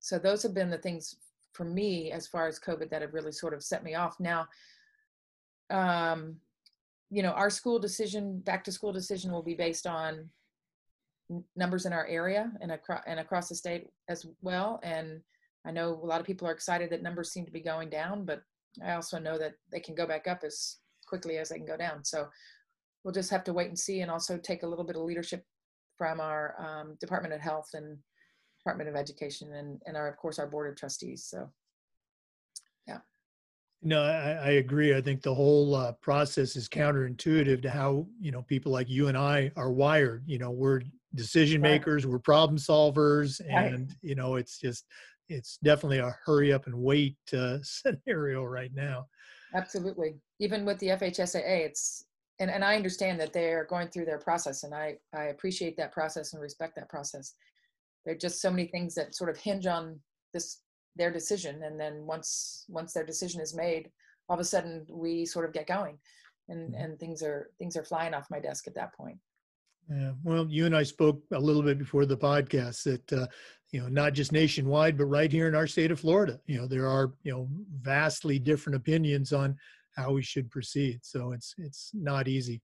so 0.00 0.18
those 0.18 0.42
have 0.42 0.54
been 0.54 0.70
the 0.70 0.78
things 0.78 1.16
for 1.52 1.64
me 1.64 2.12
as 2.12 2.26
far 2.26 2.46
as 2.46 2.60
COVID 2.60 2.90
that 2.90 3.02
have 3.02 3.14
really 3.14 3.32
sort 3.32 3.54
of 3.54 3.62
set 3.62 3.82
me 3.82 3.94
off. 3.94 4.20
Now, 4.20 4.46
um, 5.70 6.36
you 7.10 7.22
know, 7.22 7.30
our 7.30 7.50
school 7.50 7.78
decision, 7.78 8.40
back 8.40 8.64
to 8.64 8.72
school 8.72 8.92
decision 8.92 9.32
will 9.32 9.42
be 9.42 9.54
based 9.54 9.86
on 9.86 10.28
numbers 11.56 11.86
in 11.86 11.92
our 11.92 12.06
area 12.06 12.50
and 12.60 12.72
across 12.72 13.02
and 13.06 13.20
across 13.20 13.48
the 13.48 13.54
state 13.54 13.86
as 14.08 14.26
well. 14.40 14.80
And 14.82 15.20
I 15.66 15.70
know 15.70 16.00
a 16.02 16.06
lot 16.06 16.20
of 16.20 16.26
people 16.26 16.46
are 16.48 16.52
excited 16.52 16.90
that 16.90 17.02
numbers 17.02 17.32
seem 17.32 17.44
to 17.46 17.52
be 17.52 17.60
going 17.60 17.90
down, 17.90 18.24
but 18.24 18.42
I 18.84 18.92
also 18.92 19.18
know 19.18 19.38
that 19.38 19.54
they 19.72 19.80
can 19.80 19.94
go 19.94 20.06
back 20.06 20.26
up 20.26 20.42
as 20.44 20.76
quickly 21.06 21.38
as 21.38 21.48
they 21.48 21.56
can 21.56 21.66
go 21.66 21.76
down. 21.76 22.04
So 22.04 22.28
we'll 23.02 23.14
just 23.14 23.30
have 23.30 23.44
to 23.44 23.52
wait 23.52 23.68
and 23.68 23.78
see, 23.78 24.00
and 24.00 24.10
also 24.10 24.36
take 24.36 24.62
a 24.62 24.66
little 24.66 24.84
bit 24.84 24.96
of 24.96 25.02
leadership 25.02 25.44
from 25.96 26.20
our 26.20 26.54
um, 26.58 26.96
Department 27.00 27.34
of 27.34 27.40
Health 27.40 27.70
and 27.74 27.98
Department 28.60 28.88
of 28.88 28.96
Education, 28.96 29.54
and 29.54 29.80
and 29.86 29.96
our 29.96 30.08
of 30.08 30.16
course 30.16 30.38
our 30.38 30.46
Board 30.46 30.68
of 30.70 30.76
Trustees. 30.76 31.24
So 31.24 31.50
no, 33.82 34.02
I, 34.02 34.32
I, 34.32 34.50
agree. 34.52 34.96
I 34.96 35.00
think 35.00 35.22
the 35.22 35.34
whole 35.34 35.74
uh, 35.74 35.92
process 35.92 36.56
is 36.56 36.68
counterintuitive 36.68 37.62
to 37.62 37.70
how 37.70 38.06
you 38.20 38.32
know 38.32 38.42
people 38.42 38.72
like 38.72 38.88
you 38.88 39.08
and 39.08 39.16
I 39.16 39.52
are 39.56 39.70
wired. 39.70 40.24
You 40.26 40.38
know, 40.38 40.50
we're 40.50 40.82
decision 41.14 41.60
makers, 41.60 42.04
right. 42.04 42.12
we're 42.12 42.18
problem 42.18 42.58
solvers, 42.58 43.40
and 43.48 43.94
you 44.02 44.14
know, 44.14 44.36
it's 44.36 44.58
just 44.58 44.84
it's 45.28 45.58
definitely 45.62 45.98
a 45.98 46.16
hurry 46.24 46.52
up 46.52 46.66
and 46.66 46.74
wait 46.74 47.16
uh, 47.32 47.58
scenario 47.62 48.44
right 48.44 48.72
now. 48.74 49.06
Absolutely. 49.54 50.16
Even 50.40 50.64
with 50.64 50.78
the 50.78 50.88
FHSAA, 50.88 51.66
it's 51.66 52.04
and, 52.40 52.50
and 52.50 52.64
I 52.64 52.76
understand 52.76 53.18
that 53.20 53.32
they 53.32 53.52
are 53.52 53.64
going 53.64 53.88
through 53.88 54.04
their 54.04 54.18
process, 54.18 54.64
and 54.64 54.74
I 54.74 54.96
I 55.14 55.24
appreciate 55.24 55.76
that 55.76 55.92
process 55.92 56.32
and 56.32 56.42
respect 56.42 56.74
that 56.76 56.88
process. 56.88 57.34
There 58.04 58.14
are 58.14 58.18
just 58.18 58.40
so 58.40 58.50
many 58.50 58.66
things 58.66 58.94
that 58.94 59.14
sort 59.14 59.30
of 59.30 59.36
hinge 59.36 59.66
on 59.66 60.00
this 60.34 60.62
their 60.98 61.12
decision. 61.12 61.62
And 61.62 61.78
then 61.80 62.04
once 62.06 62.64
once 62.68 62.92
their 62.92 63.06
decision 63.06 63.40
is 63.40 63.54
made 63.54 63.90
all 64.28 64.34
of 64.34 64.40
a 64.40 64.44
sudden 64.44 64.84
we 64.90 65.24
sort 65.24 65.46
of 65.46 65.54
get 65.54 65.66
going 65.66 65.98
and 66.48 66.72
mm-hmm. 66.72 66.82
and 66.82 66.98
things 66.98 67.22
are 67.22 67.50
things 67.58 67.76
are 67.76 67.84
flying 67.84 68.14
off 68.14 68.30
my 68.30 68.40
desk 68.40 68.66
at 68.66 68.74
that 68.74 68.94
point. 68.94 69.18
Yeah. 69.90 70.12
Well 70.22 70.46
you 70.50 70.66
and 70.66 70.76
i 70.76 70.82
spoke 70.82 71.22
a 71.32 71.40
little 71.40 71.62
bit 71.62 71.78
before 71.78 72.04
the 72.04 72.16
podcast 72.16 72.82
that 72.82 73.12
uh, 73.12 73.26
you 73.70 73.80
know 73.80 73.88
not 73.88 74.12
just 74.12 74.32
nationwide 74.32 74.98
but 74.98 75.06
right 75.06 75.32
here 75.32 75.48
in 75.48 75.54
our 75.54 75.66
state 75.66 75.90
of 75.90 76.00
florida 76.00 76.38
you 76.46 76.58
know 76.58 76.66
there 76.66 76.86
are 76.86 77.14
you 77.22 77.32
know 77.32 77.48
vastly 77.74 78.38
different 78.38 78.76
opinions 78.76 79.32
on 79.32 79.56
how 79.98 80.12
we 80.12 80.22
should 80.22 80.50
proceed. 80.50 81.00
So 81.02 81.32
it's 81.32 81.54
it's 81.58 81.90
not 81.92 82.28
easy. 82.28 82.62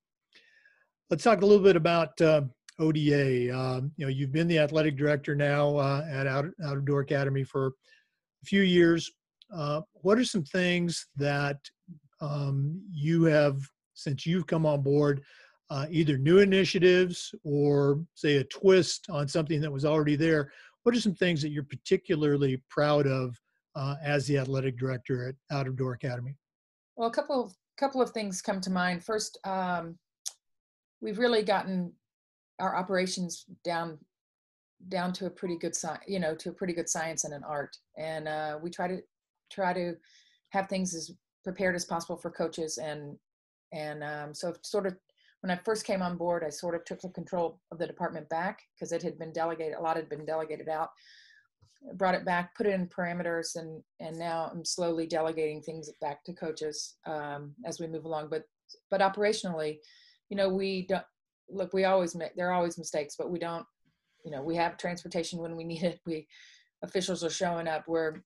Let's 1.11 1.25
talk 1.25 1.43
a 1.43 1.47
little 1.47 1.63
bit 1.63 1.77
about 1.77 2.19
uh, 2.21 2.43
oda 2.79 3.57
um, 3.57 3.93
you 3.97 4.07
know 4.07 4.11
you've 4.11 4.33
been 4.33 4.49
the 4.49 4.59
athletic 4.59 4.97
director 4.97 5.35
now 5.35 5.77
uh, 5.77 6.05
at 6.11 6.27
Out, 6.27 6.47
outdoor 6.65 7.01
academy 7.01 7.45
for 7.45 7.73
few 8.45 8.63
years. 8.63 9.11
Uh, 9.55 9.81
what 9.95 10.19
are 10.19 10.25
some 10.25 10.45
things 10.45 11.07
that 11.17 11.59
um, 12.21 12.81
you 12.91 13.25
have, 13.25 13.61
since 13.95 14.27
you've 14.27 14.47
come 14.47 14.67
on 14.67 14.83
board, 14.83 15.23
uh, 15.71 15.87
either 15.91 16.19
new 16.19 16.39
initiatives 16.39 17.35
or 17.43 18.05
say 18.15 18.37
a 18.37 18.45
twist 18.45 19.07
on 19.11 19.27
something 19.27 19.61
that 19.61 19.73
was 19.73 19.85
already 19.85 20.17
there? 20.17 20.51
What 20.83 20.95
are 20.95 21.01
some 21.01 21.15
things 21.15 21.41
that 21.43 21.51
you're 21.51 21.65
particularly 21.65 22.63
proud 22.69 23.07
of 23.07 23.39
uh, 23.75 23.97
as 24.03 24.27
the 24.27 24.39
athletic 24.39 24.79
director 24.79 25.29
at 25.29 25.57
Out 25.57 25.67
of 25.67 25.77
Door 25.77 25.95
Academy? 25.95 26.37
Well, 26.97 27.09
a 27.09 27.13
couple 27.13 27.43
of 27.43 27.55
couple 27.77 28.01
of 28.01 28.11
things 28.11 28.41
come 28.41 28.61
to 28.61 28.71
mind. 28.71 29.03
First, 29.05 29.39
um, 29.45 29.99
we've 31.01 31.19
really 31.19 31.43
gotten 31.43 31.93
our 32.61 32.77
operations 32.77 33.47
down 33.65 33.99
down 34.89 35.13
to 35.15 35.27
a 35.27 35.31
pretty 35.31 35.57
good 35.57 35.75
science, 35.75 36.05
you 36.07 36.21
know, 36.21 36.35
to 36.35 36.51
a 36.51 36.53
pretty 36.53 36.73
good 36.73 36.89
science 36.89 37.25
and 37.25 37.35
an 37.35 37.43
art. 37.45 37.77
And 37.97 38.29
uh, 38.29 38.59
we 38.63 38.71
try 38.71 38.89
to 38.89 39.01
try 39.51 39.73
to 39.73 39.95
have 40.51 40.69
things 40.69 40.95
as 40.95 41.11
prepared 41.43 41.75
as 41.75 41.85
possible 41.85 42.17
for 42.17 42.31
coaches. 42.31 42.79
And 42.79 43.17
and 43.73 44.05
um, 44.05 44.35
so 44.35 44.55
sort 44.63 44.87
of 44.87 44.97
when 45.41 45.51
I 45.51 45.61
first 45.65 45.85
came 45.85 46.01
on 46.01 46.17
board, 46.17 46.43
I 46.43 46.49
sort 46.49 46.75
of 46.75 46.85
took 46.85 47.01
the 47.01 47.11
control 47.11 47.61
of 47.71 47.79
the 47.79 47.87
department 47.87 48.29
back 48.29 48.61
because 48.75 48.93
it 48.93 49.03
had 49.03 49.19
been 49.19 49.33
delegated. 49.33 49.75
A 49.75 49.83
lot 49.83 49.97
had 49.97 50.09
been 50.09 50.25
delegated 50.25 50.69
out. 50.69 50.89
Brought 51.97 52.15
it 52.15 52.25
back, 52.25 52.57
put 52.57 52.67
it 52.67 52.73
in 52.73 52.89
parameters, 52.89 53.57
and 53.57 53.83
and 54.01 54.19
now 54.19 54.51
I'm 54.51 54.65
slowly 54.65 55.07
delegating 55.07 55.61
things 55.61 55.91
back 56.01 56.25
to 56.25 56.33
coaches 56.33 56.97
um, 57.07 57.55
as 57.67 57.79
we 57.79 57.87
move 57.87 58.07
along. 58.07 58.29
But 58.31 58.45
but 58.91 59.03
operationally, 59.03 59.79
you 60.31 60.37
know, 60.37 60.49
we 60.49 60.87
don't 60.87 61.05
look. 61.51 61.75
We 61.75 61.85
always 61.85 62.15
make 62.15 62.35
there 62.37 62.49
are 62.49 62.55
always 62.55 62.79
mistakes, 62.79 63.17
but 63.19 63.31
we 63.31 63.39
don't 63.39 63.67
you 64.25 64.31
know 64.31 64.43
we 64.43 64.57
have 64.57 64.77
transportation 64.77 65.39
when 65.39 65.57
we 65.57 65.65
need 65.65 65.83
it. 65.83 66.01
We 66.07 66.27
officials 66.83 67.25
are 67.25 67.31
showing 67.31 67.69
up. 67.69 67.85
We're 67.87 68.23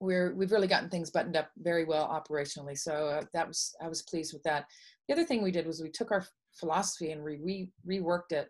we're 0.00 0.34
we've 0.34 0.52
really 0.52 0.68
gotten 0.68 0.90
things 0.90 1.10
buttoned 1.10 1.36
up 1.36 1.50
very 1.58 1.84
well 1.84 2.08
operationally. 2.08 2.78
So 2.78 2.92
uh, 2.92 3.22
that 3.32 3.46
was 3.48 3.74
i 3.80 3.88
was 3.88 4.02
pleased 4.02 4.32
with 4.32 4.42
that. 4.42 4.66
The 5.08 5.14
other 5.14 5.24
thing 5.24 5.42
we 5.42 5.50
did 5.50 5.66
was 5.66 5.82
we 5.82 5.90
took 5.90 6.10
our 6.10 6.26
philosophy 6.54 7.12
and 7.12 7.22
we 7.22 7.38
re- 7.42 8.00
reworked 8.00 8.32
it. 8.32 8.48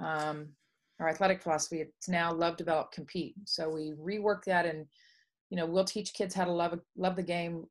Um, 0.00 0.48
our 1.00 1.08
athletic 1.08 1.42
philosophy 1.42 1.80
it's 1.80 2.08
now 2.08 2.32
love 2.32 2.56
develop 2.56 2.92
compete. 2.92 3.34
So 3.44 3.68
we 3.68 3.92
reworked 4.00 4.44
that 4.46 4.66
and 4.66 4.86
you 5.50 5.56
know 5.56 5.66
we'll 5.66 5.84
teach 5.84 6.14
kids 6.14 6.34
how 6.34 6.44
to 6.44 6.52
love 6.52 6.78
love 6.96 7.16
the 7.16 7.22
game 7.22 7.64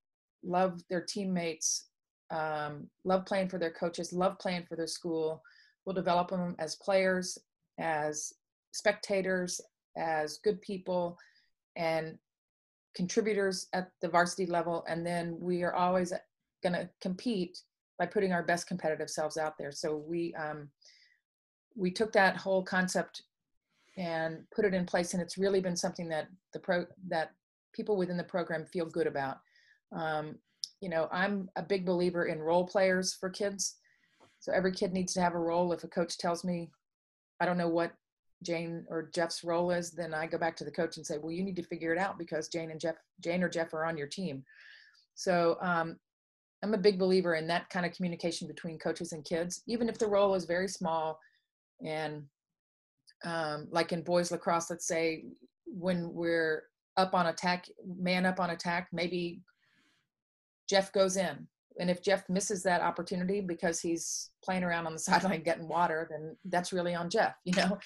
love 0.44 0.82
their 0.89 1.01
teammates 1.01 1.88
um, 2.32 2.88
love 3.03 3.25
playing 3.25 3.50
for 3.50 3.58
their 3.58 3.72
coaches 3.72 4.13
love 4.13 4.38
playing 4.39 4.65
for 4.67 4.75
their 4.75 4.88
school. 4.88 5.41
We'll 5.86 5.96
develop 5.96 6.29
them 6.29 6.55
as 6.60 6.75
players 6.75 7.38
as 7.77 8.34
spectators, 8.72 9.62
as 9.98 10.39
good 10.44 10.62
people, 10.62 11.17
and 11.75 12.17
contributors 12.96 13.67
at 13.74 13.91
the 14.01 14.08
varsity 14.08 14.46
level. 14.46 14.86
And 14.88 15.05
then 15.05 15.38
we 15.39 15.63
are 15.63 15.74
always 15.74 16.13
going 16.63 16.74
to 16.74 16.89
compete 17.01 17.60
by 17.98 18.05
putting 18.05 18.34
our 18.34 18.44
best 18.44 18.67
competitive 18.67 19.10
selves 19.10 19.38
out 19.38 19.58
there. 19.58 19.72
So 19.72 19.96
we 19.96 20.34
um, 20.36 20.70
we 21.75 21.91
took 21.91 22.13
that 22.13 22.38
whole 22.38 22.63
concept 22.63 23.24
and 23.98 24.39
put 24.53 24.65
it 24.65 24.74
in 24.74 24.86
place, 24.86 25.13
and 25.13 25.22
it's 25.22 25.38
really 25.38 25.62
been 25.62 25.75
something 25.75 26.10
that 26.10 26.27
the 26.53 26.60
pro 26.60 26.86
that 27.08 27.32
people 27.74 27.98
within 27.98 28.17
the 28.17 28.24
program 28.24 28.65
feel 28.65 28.86
good 28.86 29.08
about. 29.08 29.38
Um, 29.91 30.36
you 30.82 30.89
know, 30.89 31.08
I'm 31.12 31.50
a 31.55 31.63
big 31.63 31.86
believer 31.86 32.25
in 32.25 32.39
role 32.39 32.65
players 32.65 33.13
for 33.13 33.29
kids. 33.29 33.75
So 34.39 34.51
every 34.51 34.72
kid 34.72 34.94
needs 34.94 35.13
to 35.13 35.22
have 35.22 35.34
a 35.34 35.39
role. 35.39 35.72
If 35.74 35.84
a 35.84 35.88
coach 35.88 36.17
tells 36.17 36.44
me 36.44 36.70
I 37.39 37.46
don't 37.46 37.58
know 37.58 37.70
what 37.70 37.94
Jane 38.44 38.86
or 38.89 39.10
Jeff's 39.13 39.44
role 39.44 39.72
is, 39.72 39.92
then 39.92 40.13
I 40.13 40.27
go 40.27 40.38
back 40.38 40.56
to 40.58 40.63
the 40.63 40.72
coach 40.72 40.98
and 40.98 41.06
say, 41.06 41.18
well, 41.18 41.32
you 41.32 41.44
need 41.44 41.56
to 41.56 41.63
figure 41.63 41.94
it 41.94 41.98
out 41.98 42.18
because 42.18 42.48
Jane 42.48 42.72
and 42.72 42.80
Jeff, 42.80 42.96
Jane 43.20 43.44
or 43.44 43.50
Jeff 43.50 43.74
are 43.74 43.86
on 43.86 43.98
your 43.98 44.08
team. 44.08 44.44
So 45.15 45.58
um, 45.62 45.98
I'm 46.63 46.74
a 46.74 46.80
big 46.80 47.00
believer 47.00 47.36
in 47.36 47.48
that 47.48 47.70
kind 47.70 47.86
of 47.86 47.94
communication 47.94 48.48
between 48.48 48.80
coaches 48.80 49.13
and 49.13 49.24
kids, 49.24 49.63
even 49.68 49.89
if 49.89 49.98
the 49.98 50.08
role 50.08 50.36
is 50.36 50.46
very 50.46 50.68
small. 50.68 51.20
And 51.84 52.24
um, 53.24 53.68
like 53.72 53.92
in 53.92 54.01
boys 54.01 54.32
lacrosse, 54.32 54.70
let's 54.70 54.88
say 54.88 55.25
when 55.65 56.13
we're 56.13 56.63
up 56.98 57.13
on 57.13 57.27
attack, 57.27 57.68
man 57.86 58.25
up 58.25 58.39
on 58.39 58.51
attack, 58.51 58.88
maybe 58.92 59.42
Jeff 60.70 60.92
goes 60.94 61.18
in. 61.18 61.48
And 61.79 61.89
if 61.89 62.01
Jeff 62.01 62.24
misses 62.29 62.63
that 62.63 62.82
opportunity 62.82 63.41
because 63.41 63.79
he's 63.79 64.29
playing 64.44 64.63
around 64.63 64.88
on 64.88 64.94
the 64.94 65.00
sideline 65.10 65.44
getting 65.44 65.67
water, 65.67 66.08
then 66.10 66.36
that's 66.46 66.74
really 66.74 66.96
on 66.96 67.10
Jeff, 67.10 67.36
you 67.46 67.53
know. 67.53 67.77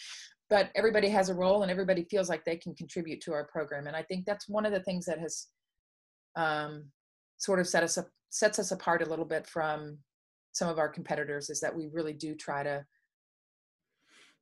But 0.49 0.71
everybody 0.75 1.09
has 1.09 1.29
a 1.29 1.35
role, 1.35 1.61
and 1.61 1.69
everybody 1.69 2.05
feels 2.09 2.27
like 2.27 2.43
they 2.43 2.57
can 2.57 2.73
contribute 2.73 3.21
to 3.21 3.33
our 3.33 3.45
program. 3.45 3.85
And 3.85 3.95
I 3.95 4.01
think 4.01 4.25
that's 4.25 4.49
one 4.49 4.65
of 4.65 4.71
the 4.71 4.79
things 4.79 5.05
that 5.05 5.19
has 5.19 5.47
um, 6.35 6.85
sort 7.37 7.59
of 7.59 7.67
set 7.67 7.83
us 7.83 7.99
up, 7.99 8.07
sets 8.31 8.57
us 8.57 8.71
apart 8.71 9.03
a 9.03 9.09
little 9.09 9.25
bit 9.25 9.45
from 9.45 9.99
some 10.51 10.69
of 10.69 10.79
our 10.79 10.89
competitors 10.89 11.49
is 11.49 11.59
that 11.61 11.75
we 11.75 11.87
really 11.87 12.13
do 12.13 12.35
try 12.35 12.63
to 12.63 12.85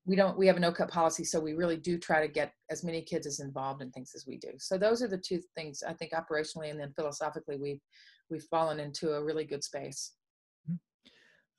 we 0.06 0.16
don't 0.16 0.38
we 0.38 0.48
have 0.48 0.56
a 0.58 0.60
no 0.60 0.72
cut 0.72 0.90
policy 0.90 1.24
so 1.24 1.40
we 1.40 1.54
really 1.54 1.76
do 1.76 1.98
try 1.98 2.26
to 2.26 2.32
get 2.32 2.54
as 2.72 2.84
many 2.84 3.02
kids 3.02 3.28
as 3.28 3.40
involved 3.40 3.82
in 3.82 3.92
things 3.92 4.14
as 4.16 4.26
we 4.26 4.38
do 4.38 4.50
so 4.58 4.78
those 4.78 5.02
are 5.02 5.08
the 5.08 5.18
two 5.18 5.42
things 5.56 5.84
i 5.88 5.94
think 5.94 6.14
operationally 6.14 6.72
and 6.72 6.80
then 6.80 6.94
philosophically 6.96 7.58
we've 7.58 7.82
we've 8.30 8.44
fallen 8.44 8.80
into 8.80 9.14
a 9.14 9.24
really 9.24 9.46
good 9.46 9.64
space 9.64 10.14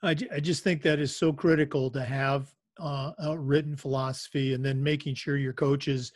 i, 0.03 0.11
I 0.33 0.41
just 0.41 0.65
think 0.65 0.83
that 0.83 0.99
is 0.99 1.15
so 1.15 1.33
critical 1.33 1.91
to 1.91 2.03
have 2.03 2.53
uh, 2.81 3.11
a 3.19 3.37
written 3.37 3.75
philosophy 3.75 4.55
and 4.55 4.65
then 4.65 4.81
making 4.81 5.15
sure 5.17 5.37
your 5.37 5.53
coaches 5.53 6.13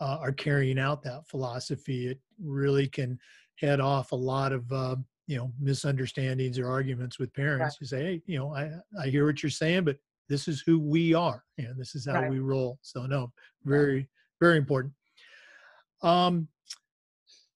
uh, 0.00 0.18
are 0.20 0.32
carrying 0.32 0.78
out 0.78 1.02
that 1.02 1.26
philosophy 1.26 2.08
it 2.08 2.20
really 2.42 2.86
can 2.86 3.18
head 3.58 3.80
off 3.80 4.12
a 4.12 4.16
lot 4.16 4.52
of 4.52 4.70
uh, 4.72 4.96
you 5.26 5.36
know 5.36 5.52
misunderstandings 5.60 6.58
or 6.58 6.68
arguments 6.68 7.18
with 7.18 7.32
parents 7.32 7.62
right. 7.62 7.80
you 7.80 7.86
say 7.86 8.02
hey 8.02 8.22
you 8.26 8.38
know 8.38 8.54
i 8.54 8.70
i 9.00 9.06
hear 9.06 9.24
what 9.24 9.42
you're 9.42 9.50
saying 9.50 9.84
but 9.84 9.96
this 10.28 10.48
is 10.48 10.62
who 10.66 10.78
we 10.78 11.14
are 11.14 11.44
and 11.58 11.78
this 11.78 11.94
is 11.94 12.06
how 12.06 12.20
right. 12.22 12.30
we 12.30 12.38
roll 12.38 12.78
so 12.82 13.06
no 13.06 13.32
very 13.64 13.96
right. 13.96 14.06
very 14.40 14.58
important 14.58 14.92
um 16.02 16.48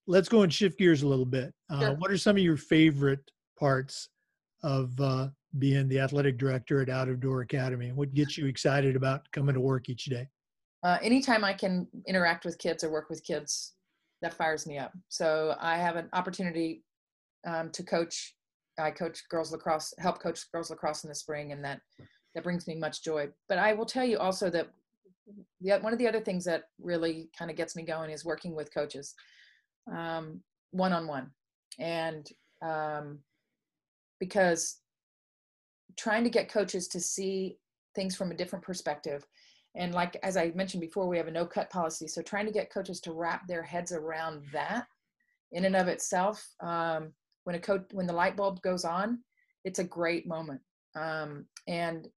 let's 0.06 0.28
go 0.28 0.42
and 0.42 0.52
shift 0.52 0.78
gears 0.78 1.02
a 1.02 1.08
little 1.08 1.24
bit. 1.26 1.52
Uh, 1.70 1.80
sure. 1.80 1.94
what 1.94 2.10
are 2.10 2.18
some 2.18 2.36
of 2.36 2.42
your 2.42 2.56
favorite 2.56 3.30
parts 3.58 4.08
of 4.62 4.98
uh, 5.00 5.28
being 5.58 5.88
the 5.88 5.98
athletic 5.98 6.38
director 6.38 6.80
at 6.82 6.88
out 6.88 7.08
of 7.08 7.20
door 7.20 7.40
academy? 7.40 7.92
What 7.92 8.14
gets 8.14 8.38
you 8.38 8.46
excited 8.46 8.96
about 8.96 9.30
coming 9.32 9.54
to 9.54 9.60
work 9.60 9.88
each 9.88 10.04
day? 10.04 10.28
Uh, 10.82 10.98
anytime 11.02 11.42
i 11.42 11.52
can 11.52 11.88
interact 12.06 12.44
with 12.44 12.58
kids 12.58 12.84
or 12.84 12.90
work 12.90 13.08
with 13.08 13.24
kids 13.24 13.72
that 14.22 14.34
fires 14.34 14.66
me 14.66 14.78
up. 14.78 14.92
So 15.08 15.56
i 15.60 15.76
have 15.76 15.96
an 15.96 16.08
opportunity 16.12 16.84
um, 17.46 17.70
to 17.70 17.82
coach. 17.82 18.34
I 18.78 18.90
coach 18.90 19.22
girls 19.30 19.52
lacrosse 19.52 19.94
help 19.98 20.20
coach 20.20 20.40
girls 20.52 20.70
lacrosse 20.70 21.04
in 21.04 21.08
the 21.08 21.14
spring 21.14 21.52
and 21.52 21.64
that 21.64 21.80
that 22.34 22.44
brings 22.44 22.66
me 22.66 22.74
much 22.74 23.02
joy. 23.02 23.28
But 23.48 23.58
I 23.58 23.72
will 23.72 23.86
tell 23.86 24.04
you 24.04 24.18
also 24.18 24.50
that 24.50 24.68
the, 25.60 25.78
one 25.78 25.94
of 25.94 25.98
the 25.98 26.06
other 26.06 26.20
things 26.20 26.44
that 26.44 26.64
really 26.78 27.30
kind 27.36 27.50
of 27.50 27.56
gets 27.56 27.74
me 27.74 27.82
going 27.82 28.10
is 28.10 28.24
working 28.24 28.54
with 28.54 28.72
coaches 28.72 29.14
one 29.86 30.92
on 30.92 31.06
one. 31.06 31.30
And 31.78 32.28
um, 32.62 33.18
because 34.20 34.78
trying 35.96 36.24
to 36.24 36.30
get 36.30 36.48
coaches 36.48 36.88
to 36.88 37.00
see 37.00 37.58
things 37.94 38.16
from 38.16 38.30
a 38.30 38.36
different 38.36 38.64
perspective. 38.64 39.26
And 39.74 39.94
like, 39.94 40.16
as 40.22 40.36
I 40.36 40.52
mentioned 40.54 40.80
before, 40.80 41.06
we 41.06 41.18
have 41.18 41.28
a 41.28 41.30
no 41.30 41.46
cut 41.46 41.70
policy. 41.70 42.08
So 42.08 42.22
trying 42.22 42.46
to 42.46 42.52
get 42.52 42.72
coaches 42.72 43.00
to 43.00 43.12
wrap 43.12 43.46
their 43.46 43.62
heads 43.62 43.92
around 43.92 44.42
that 44.52 44.86
in 45.52 45.64
and 45.64 45.76
of 45.76 45.88
itself, 45.88 46.46
um, 46.60 47.12
when 47.44 47.56
a 47.56 47.60
coach, 47.60 47.84
when 47.92 48.06
the 48.06 48.12
light 48.12 48.36
bulb 48.36 48.60
goes 48.62 48.84
on, 48.84 49.20
it's 49.64 49.78
a 49.78 49.84
great 49.84 50.26
moment. 50.26 50.60
Um, 50.94 51.46
and 51.68 52.08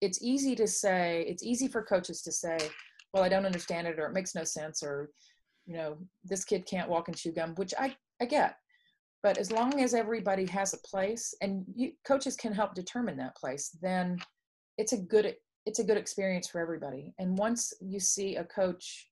it's 0.00 0.22
easy 0.22 0.54
to 0.56 0.66
say 0.66 1.24
it's 1.28 1.42
easy 1.42 1.68
for 1.68 1.82
coaches 1.82 2.22
to 2.22 2.32
say 2.32 2.58
well 3.12 3.22
i 3.22 3.28
don't 3.28 3.46
understand 3.46 3.86
it 3.86 3.98
or 3.98 4.06
it 4.06 4.12
makes 4.12 4.34
no 4.34 4.44
sense 4.44 4.82
or 4.82 5.10
you 5.66 5.76
know 5.76 5.96
this 6.24 6.44
kid 6.44 6.66
can't 6.66 6.88
walk 6.88 7.08
and 7.08 7.16
chew 7.16 7.32
gum 7.32 7.54
which 7.56 7.74
i 7.78 7.94
i 8.20 8.24
get. 8.24 8.56
But 9.22 9.38
as 9.38 9.50
long 9.50 9.80
as 9.80 9.92
everybody 9.92 10.46
has 10.46 10.72
a 10.72 10.88
place 10.88 11.34
and 11.40 11.64
you, 11.74 11.92
coaches 12.06 12.36
can 12.36 12.52
help 12.52 12.74
determine 12.74 13.16
that 13.18 13.36
place 13.36 13.76
then 13.82 14.18
it's 14.78 14.92
a 14.92 14.98
good 14.98 15.36
it's 15.66 15.80
a 15.80 15.84
good 15.84 15.96
experience 15.96 16.48
for 16.48 16.60
everybody. 16.60 17.12
And 17.18 17.36
once 17.36 17.72
you 17.80 17.98
see 17.98 18.36
a 18.36 18.44
coach 18.44 19.08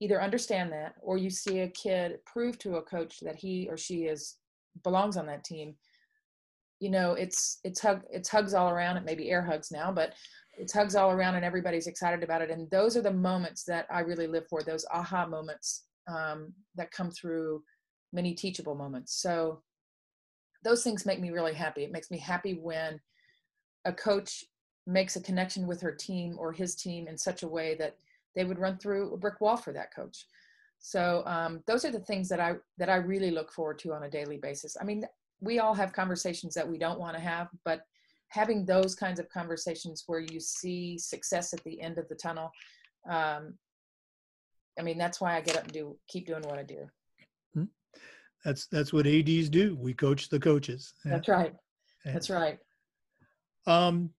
either 0.00 0.22
understand 0.22 0.72
that 0.72 0.94
or 1.02 1.18
you 1.18 1.28
see 1.28 1.60
a 1.60 1.68
kid 1.68 2.18
prove 2.24 2.56
to 2.58 2.76
a 2.76 2.82
coach 2.82 3.18
that 3.20 3.36
he 3.36 3.68
or 3.68 3.76
she 3.76 4.04
is 4.04 4.36
belongs 4.84 5.16
on 5.16 5.26
that 5.26 5.44
team 5.44 5.74
you 6.80 6.90
know 6.90 7.12
it's 7.12 7.60
it's 7.62 7.80
hug 7.80 8.02
it's 8.10 8.28
hugs 8.28 8.54
all 8.54 8.70
around 8.70 8.96
it 8.96 9.04
maybe 9.04 9.30
air 9.30 9.42
hugs 9.42 9.70
now 9.70 9.92
but 9.92 10.14
it's 10.60 10.74
hugs 10.74 10.94
all 10.94 11.10
around 11.10 11.36
and 11.36 11.44
everybody's 11.44 11.86
excited 11.86 12.22
about 12.22 12.42
it. 12.42 12.50
And 12.50 12.70
those 12.70 12.96
are 12.96 13.02
the 13.02 13.12
moments 13.12 13.64
that 13.64 13.86
i 13.90 14.00
really 14.00 14.26
live 14.26 14.46
for 14.48 14.62
those 14.62 14.84
aha 14.92 15.26
moments 15.26 15.84
um, 16.06 16.52
that 16.76 16.90
come 16.90 17.10
through 17.10 17.62
many 18.12 18.34
teachable 18.34 18.74
moments. 18.74 19.20
So 19.20 19.62
those 20.62 20.84
things 20.84 21.06
make 21.06 21.20
me 21.20 21.30
really 21.30 21.54
happy. 21.54 21.84
It 21.84 21.92
makes 21.92 22.10
me 22.10 22.18
happy 22.18 22.54
when 22.60 23.00
a 23.86 23.92
coach 23.92 24.44
makes 24.86 25.16
a 25.16 25.22
connection 25.22 25.66
with 25.66 25.80
her 25.80 25.92
team 25.92 26.36
or 26.38 26.52
his 26.52 26.74
team 26.74 27.08
in 27.08 27.16
such 27.16 27.42
a 27.42 27.48
way 27.48 27.74
that 27.76 27.96
they 28.34 28.44
would 28.44 28.58
run 28.58 28.76
through 28.76 29.14
a 29.14 29.16
brick 29.16 29.40
wall 29.40 29.56
for 29.56 29.72
that 29.72 29.94
coach. 29.94 30.26
So 30.78 31.22
um, 31.26 31.62
those 31.66 31.84
are 31.84 31.90
the 31.90 32.00
things 32.00 32.28
that 32.30 32.40
i 32.40 32.54
that 32.78 32.88
i 32.88 32.96
really 32.96 33.30
look 33.30 33.52
forward 33.52 33.78
to 33.80 33.92
on 33.92 34.04
a 34.04 34.10
daily 34.10 34.38
basis. 34.38 34.76
I 34.80 34.84
mean 34.84 35.04
we 35.40 35.58
all 35.58 35.74
have 35.74 35.92
conversations 35.92 36.54
that 36.54 36.68
we 36.68 36.78
don't 36.78 36.98
want 36.98 37.16
to 37.16 37.22
have, 37.22 37.48
but 37.64 37.82
having 38.28 38.64
those 38.64 38.94
kinds 38.94 39.18
of 39.18 39.28
conversations 39.28 40.04
where 40.06 40.20
you 40.20 40.40
see 40.40 40.98
success 40.98 41.52
at 41.52 41.62
the 41.64 41.80
end 41.80 41.98
of 41.98 42.08
the 42.08 42.14
tunnel, 42.14 42.50
um, 43.08 43.54
I 44.78 44.82
mean, 44.82 44.98
that's 44.98 45.20
why 45.20 45.36
I 45.36 45.40
get 45.40 45.56
up 45.56 45.64
and 45.64 45.72
do 45.72 45.96
keep 46.08 46.26
doing 46.26 46.42
what 46.42 46.58
I 46.58 46.62
do. 46.62 46.86
Hmm. 47.54 47.64
That's 48.44 48.66
that's 48.66 48.92
what 48.92 49.06
ads 49.06 49.48
do. 49.48 49.76
We 49.78 49.94
coach 49.94 50.28
the 50.28 50.40
coaches. 50.40 50.94
That's 51.04 51.28
right. 51.28 51.54
That's 52.04 52.30
right. 52.30 52.58
Um, 53.66 54.10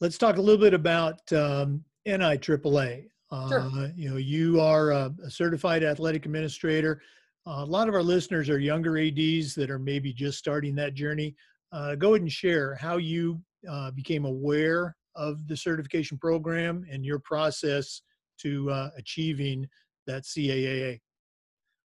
let's 0.00 0.18
talk 0.18 0.38
a 0.38 0.40
little 0.40 0.60
bit 0.60 0.74
about 0.74 1.20
um, 1.32 1.84
NIAAA. 2.06 3.08
Uh, 3.30 3.48
sure. 3.48 3.92
You 3.94 4.10
know, 4.10 4.16
you 4.16 4.60
are 4.60 4.92
a, 4.92 5.14
a 5.22 5.30
certified 5.30 5.82
athletic 5.84 6.24
administrator. 6.24 7.02
Uh, 7.48 7.62
a 7.62 7.64
lot 7.64 7.88
of 7.88 7.94
our 7.94 8.02
listeners 8.02 8.50
are 8.50 8.58
younger 8.58 8.98
ADs 8.98 9.54
that 9.54 9.70
are 9.70 9.78
maybe 9.78 10.12
just 10.12 10.36
starting 10.36 10.74
that 10.74 10.92
journey. 10.92 11.34
Uh, 11.72 11.94
go 11.94 12.10
ahead 12.10 12.20
and 12.20 12.30
share 12.30 12.74
how 12.74 12.98
you 12.98 13.40
uh, 13.70 13.90
became 13.92 14.26
aware 14.26 14.94
of 15.16 15.48
the 15.48 15.56
certification 15.56 16.18
program 16.18 16.84
and 16.90 17.06
your 17.06 17.18
process 17.20 18.02
to 18.38 18.70
uh, 18.70 18.90
achieving 18.98 19.66
that 20.06 20.24
CAAA. 20.24 21.00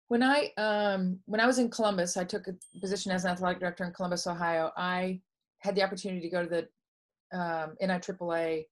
When 0.10 0.22
I 0.22 0.52
um, 0.58 1.20
when 1.28 1.40
I 1.40 1.48
was 1.48 1.60
in 1.60 1.70
Columbus, 1.70 2.18
I 2.18 2.26
took 2.26 2.48
a 2.48 2.56
position 2.82 3.14
as 3.14 3.24
an 3.24 3.32
athletic 3.32 3.62
director 3.62 3.86
in 3.86 3.94
Columbus, 3.94 4.28
Ohio. 4.28 4.70
I 4.76 5.22
had 5.60 5.76
the 5.76 5.84
opportunity 5.84 6.20
to 6.20 6.30
go 6.30 6.46
to 6.46 6.50
the 6.50 7.40
um, 7.40 7.76
NIAAA 7.82 8.66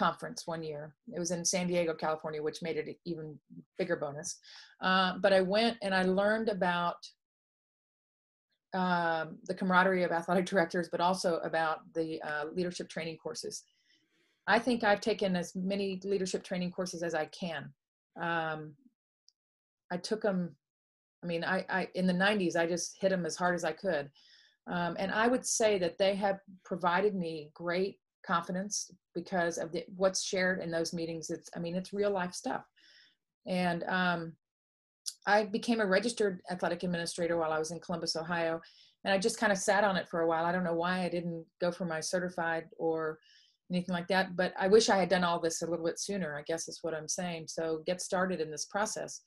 conference 0.00 0.46
one 0.46 0.62
year. 0.62 0.94
It 1.14 1.18
was 1.18 1.30
in 1.30 1.44
San 1.44 1.66
Diego, 1.66 1.92
California, 1.92 2.42
which 2.42 2.62
made 2.62 2.78
it 2.78 2.88
an 2.88 2.96
even 3.04 3.38
bigger 3.76 3.96
bonus. 3.96 4.38
Uh, 4.80 5.18
but 5.20 5.34
I 5.34 5.42
went 5.42 5.76
and 5.82 5.94
I 5.94 6.04
learned 6.04 6.48
about 6.48 6.96
um, 8.72 9.36
the 9.44 9.54
camaraderie 9.54 10.04
of 10.04 10.10
athletic 10.10 10.46
directors, 10.52 10.88
but 10.90 11.02
also 11.02 11.36
about 11.50 11.80
the 11.94 12.18
uh, 12.22 12.44
leadership 12.54 12.88
training 12.88 13.18
courses. 13.18 13.64
I 14.46 14.58
think 14.58 14.84
I've 14.84 15.02
taken 15.02 15.36
as 15.36 15.54
many 15.54 16.00
leadership 16.02 16.44
training 16.44 16.70
courses 16.70 17.02
as 17.02 17.14
I 17.14 17.26
can. 17.26 17.70
Um, 18.18 18.72
I 19.92 19.98
took 19.98 20.22
them. 20.22 20.56
I 21.22 21.26
mean, 21.26 21.44
I, 21.44 21.66
I 21.68 21.88
in 21.94 22.06
the 22.06 22.14
'90s, 22.14 22.56
I 22.56 22.66
just 22.66 22.96
hit 22.98 23.10
them 23.10 23.26
as 23.26 23.36
hard 23.36 23.54
as 23.54 23.64
I 23.64 23.72
could, 23.72 24.10
um, 24.66 24.96
and 24.98 25.12
I 25.12 25.28
would 25.28 25.44
say 25.44 25.78
that 25.78 25.98
they 25.98 26.14
have 26.14 26.38
provided 26.64 27.14
me 27.14 27.50
great 27.52 27.98
confidence 28.24 28.90
because 29.14 29.58
of 29.58 29.72
the, 29.72 29.84
what's 29.96 30.22
shared 30.22 30.60
in 30.60 30.70
those 30.70 30.92
meetings. 30.92 31.30
It's, 31.30 31.50
I 31.56 31.58
mean, 31.58 31.74
it's 31.74 31.92
real 31.92 32.10
life 32.10 32.34
stuff. 32.34 32.64
And 33.46 33.84
um, 33.84 34.32
I 35.26 35.44
became 35.44 35.80
a 35.80 35.86
registered 35.86 36.40
athletic 36.50 36.82
administrator 36.82 37.36
while 37.36 37.52
I 37.52 37.58
was 37.58 37.70
in 37.70 37.80
Columbus, 37.80 38.16
Ohio. 38.16 38.60
And 39.04 39.14
I 39.14 39.18
just 39.18 39.38
kind 39.38 39.52
of 39.52 39.58
sat 39.58 39.84
on 39.84 39.96
it 39.96 40.08
for 40.08 40.20
a 40.20 40.26
while. 40.26 40.44
I 40.44 40.52
don't 40.52 40.64
know 40.64 40.74
why 40.74 41.04
I 41.04 41.08
didn't 41.08 41.44
go 41.60 41.72
for 41.72 41.84
my 41.84 42.00
certified 42.00 42.64
or 42.76 43.18
anything 43.70 43.94
like 43.94 44.08
that, 44.08 44.36
but 44.36 44.52
I 44.58 44.68
wish 44.68 44.88
I 44.88 44.98
had 44.98 45.08
done 45.08 45.24
all 45.24 45.40
this 45.40 45.62
a 45.62 45.66
little 45.66 45.86
bit 45.86 45.98
sooner, 45.98 46.36
I 46.36 46.42
guess 46.42 46.68
is 46.68 46.80
what 46.82 46.94
I'm 46.94 47.08
saying. 47.08 47.46
So 47.48 47.82
get 47.86 48.00
started 48.00 48.40
in 48.40 48.50
this 48.50 48.66
process. 48.66 49.20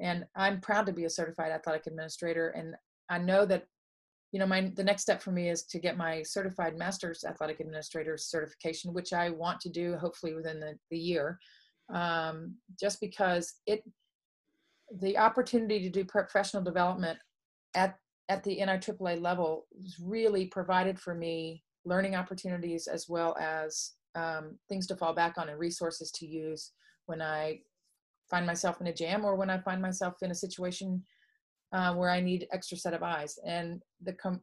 And 0.00 0.24
I'm 0.34 0.60
proud 0.60 0.86
to 0.86 0.92
be 0.92 1.04
a 1.04 1.10
certified 1.10 1.52
athletic 1.52 1.86
administrator. 1.86 2.48
And 2.50 2.74
I 3.10 3.18
know 3.18 3.44
that 3.46 3.66
you 4.32 4.38
know 4.38 4.46
my 4.46 4.70
the 4.76 4.84
next 4.84 5.02
step 5.02 5.22
for 5.22 5.32
me 5.32 5.48
is 5.48 5.64
to 5.64 5.78
get 5.78 5.96
my 5.96 6.22
certified 6.22 6.76
master's 6.76 7.24
athletic 7.24 7.60
administrator 7.60 8.16
certification 8.16 8.92
which 8.92 9.12
i 9.12 9.30
want 9.30 9.60
to 9.60 9.68
do 9.68 9.96
hopefully 9.96 10.34
within 10.34 10.60
the, 10.60 10.74
the 10.90 10.98
year 10.98 11.38
um, 11.92 12.54
just 12.78 13.00
because 13.00 13.54
it 13.66 13.82
the 15.00 15.18
opportunity 15.18 15.80
to 15.80 15.90
do 15.90 16.04
professional 16.04 16.62
development 16.62 17.18
at 17.74 17.96
at 18.28 18.44
the 18.44 18.58
NIAAA 18.58 19.20
level 19.20 19.66
really 20.00 20.46
provided 20.46 20.98
for 20.98 21.14
me 21.14 21.64
learning 21.84 22.14
opportunities 22.14 22.86
as 22.86 23.08
well 23.08 23.36
as 23.40 23.92
um, 24.14 24.56
things 24.68 24.86
to 24.86 24.96
fall 24.96 25.14
back 25.14 25.36
on 25.36 25.48
and 25.48 25.58
resources 25.58 26.10
to 26.12 26.26
use 26.26 26.72
when 27.06 27.20
I 27.20 27.60
find 28.30 28.46
myself 28.46 28.80
in 28.80 28.86
a 28.86 28.94
jam 28.94 29.24
or 29.24 29.34
when 29.34 29.50
I 29.50 29.58
find 29.58 29.82
myself 29.82 30.14
in 30.22 30.30
a 30.30 30.34
situation 30.34 31.02
uh, 31.72 31.94
where 31.94 32.10
I 32.10 32.20
need 32.20 32.48
extra 32.52 32.76
set 32.76 32.94
of 32.94 33.02
eyes. 33.02 33.38
And 33.44 33.82
the 34.02 34.12
com- 34.14 34.42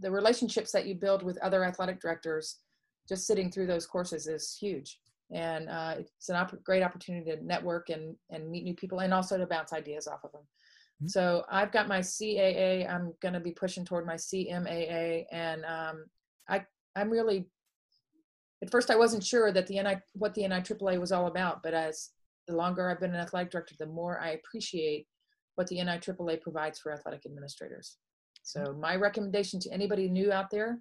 the 0.00 0.10
relationships 0.10 0.72
that 0.72 0.86
you 0.86 0.94
build 0.94 1.22
with 1.22 1.38
other 1.38 1.64
athletic 1.64 2.00
directors, 2.00 2.58
just 3.08 3.26
sitting 3.26 3.50
through 3.50 3.66
those 3.66 3.86
courses 3.86 4.26
is 4.26 4.56
huge. 4.60 4.98
And 5.32 5.68
uh, 5.68 5.94
it's 5.98 6.28
an 6.28 6.36
op- 6.36 6.62
great 6.64 6.82
opportunity 6.82 7.30
to 7.30 7.44
network 7.44 7.90
and 7.90 8.16
and 8.30 8.50
meet 8.50 8.64
new 8.64 8.74
people, 8.74 9.00
and 9.00 9.12
also 9.12 9.36
to 9.36 9.46
bounce 9.46 9.72
ideas 9.72 10.06
off 10.06 10.24
of 10.24 10.32
them. 10.32 10.42
Mm-hmm. 10.42 11.08
So 11.08 11.44
I've 11.50 11.72
got 11.72 11.88
my 11.88 12.00
CAA. 12.00 12.88
I'm 12.88 13.12
going 13.20 13.34
to 13.34 13.40
be 13.40 13.52
pushing 13.52 13.84
toward 13.84 14.06
my 14.06 14.14
CMAA, 14.14 15.26
and 15.30 15.64
um, 15.64 16.04
I 16.48 16.64
I'm 16.96 17.10
really 17.10 17.46
at 18.62 18.70
first 18.70 18.90
I 18.90 18.96
wasn't 18.96 19.24
sure 19.24 19.52
that 19.52 19.66
the 19.66 19.80
NI 19.82 19.96
what 20.14 20.34
the 20.34 20.42
NIAAA 20.42 20.98
was 20.98 21.12
all 21.12 21.26
about, 21.26 21.62
but 21.62 21.74
as 21.74 22.10
the 22.46 22.56
longer 22.56 22.90
I've 22.90 23.00
been 23.00 23.14
an 23.14 23.20
athletic 23.20 23.50
director, 23.52 23.74
the 23.78 23.86
more 23.86 24.18
I 24.18 24.30
appreciate 24.30 25.06
what 25.58 25.66
the 25.66 25.78
NIAAA 25.78 26.40
provides 26.40 26.78
for 26.78 26.92
athletic 26.92 27.26
administrators. 27.26 27.96
So 28.44 28.60
mm-hmm. 28.60 28.80
my 28.80 28.94
recommendation 28.94 29.58
to 29.58 29.72
anybody 29.72 30.08
new 30.08 30.32
out 30.32 30.50
there, 30.52 30.78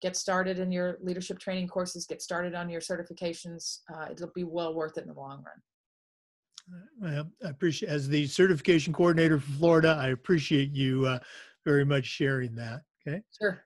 get 0.00 0.16
started 0.16 0.60
in 0.60 0.70
your 0.70 0.98
leadership 1.02 1.40
training 1.40 1.66
courses, 1.66 2.06
get 2.06 2.22
started 2.22 2.54
on 2.54 2.70
your 2.70 2.80
certifications. 2.80 3.80
Uh, 3.92 4.06
it'll 4.12 4.30
be 4.32 4.44
well 4.44 4.72
worth 4.72 4.96
it 4.96 5.02
in 5.02 5.08
the 5.08 5.14
long 5.14 5.42
run. 5.44 7.12
Well, 7.12 7.30
I 7.44 7.48
appreciate 7.48 7.88
as 7.88 8.08
the 8.08 8.28
certification 8.28 8.92
coordinator 8.92 9.40
for 9.40 9.50
Florida. 9.50 9.98
I 10.00 10.10
appreciate 10.10 10.70
you 10.70 11.06
uh, 11.06 11.18
very 11.64 11.84
much 11.84 12.04
sharing 12.04 12.54
that. 12.54 12.82
Okay. 13.04 13.22
Sure. 13.36 13.64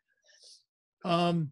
Um, 1.04 1.50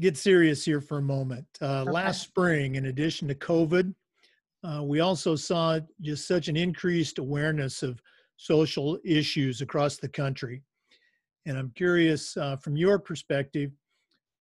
get 0.00 0.16
serious 0.16 0.64
here 0.64 0.80
for 0.80 0.98
a 0.98 1.02
moment. 1.02 1.46
Uh, 1.62 1.82
okay. 1.82 1.90
Last 1.92 2.22
spring, 2.22 2.74
in 2.74 2.86
addition 2.86 3.28
to 3.28 3.36
COVID, 3.36 3.94
uh, 4.64 4.82
we 4.82 5.00
also 5.00 5.36
saw 5.36 5.78
just 6.00 6.26
such 6.26 6.48
an 6.48 6.56
increased 6.56 7.18
awareness 7.18 7.82
of 7.82 8.00
social 8.36 8.98
issues 9.04 9.60
across 9.60 9.98
the 9.98 10.08
country. 10.08 10.62
And 11.46 11.58
I'm 11.58 11.70
curious, 11.76 12.36
uh, 12.36 12.56
from 12.56 12.76
your 12.76 12.98
perspective, 12.98 13.70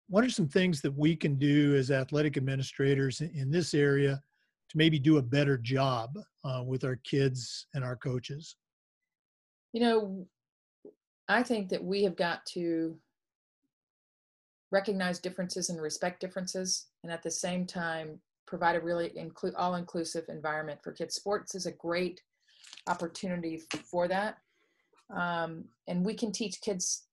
what 0.09 0.25
are 0.25 0.31
some 0.31 0.47
things 0.47 0.81
that 0.83 0.97
we 0.97 1.17
can 1.17 1.37
do 1.37 1.75
as 1.75 1.91
athletic 1.91 2.37
administrators 2.37 3.21
in 3.21 3.51
this 3.51 3.75
area 3.75 4.23
to 4.69 4.79
maybe 4.79 4.99
do 4.99 5.17
a 5.17 5.23
better 5.23 5.59
job 5.59 6.17
uh, 6.45 6.63
with 6.65 6.85
our 6.85 6.97
kids 6.97 7.67
and 7.75 7.83
our 7.83 7.97
coaches? 7.97 8.57
You 9.73 9.81
know, 9.81 10.27
I 11.29 11.43
think 11.43 11.69
that 11.71 11.83
we 11.83 12.05
have 12.05 12.15
got 12.15 12.47
to 12.47 12.97
recognize 14.71 15.19
differences 15.19 15.71
and 15.71 15.81
respect 15.81 16.21
differences, 16.21 16.87
and 17.03 17.11
at 17.11 17.23
the 17.23 17.31
same 17.31 17.67
time, 17.67 18.21
provide 18.53 18.77
a 18.77 18.81
really 18.81 19.11
include 19.17 19.55
all-inclusive 19.55 20.27
environment 20.29 20.79
for 20.85 20.93
kids. 20.93 21.15
Sports 21.15 21.55
is 21.55 21.65
a 21.65 21.73
great 21.73 22.21
opportunity 22.87 23.63
for 23.91 24.09
that, 24.09 24.37
um, 25.17 25.65
and 25.89 26.05
we 26.05 26.13
can 26.13 26.33
teach 26.33 26.61
kids 26.61 27.05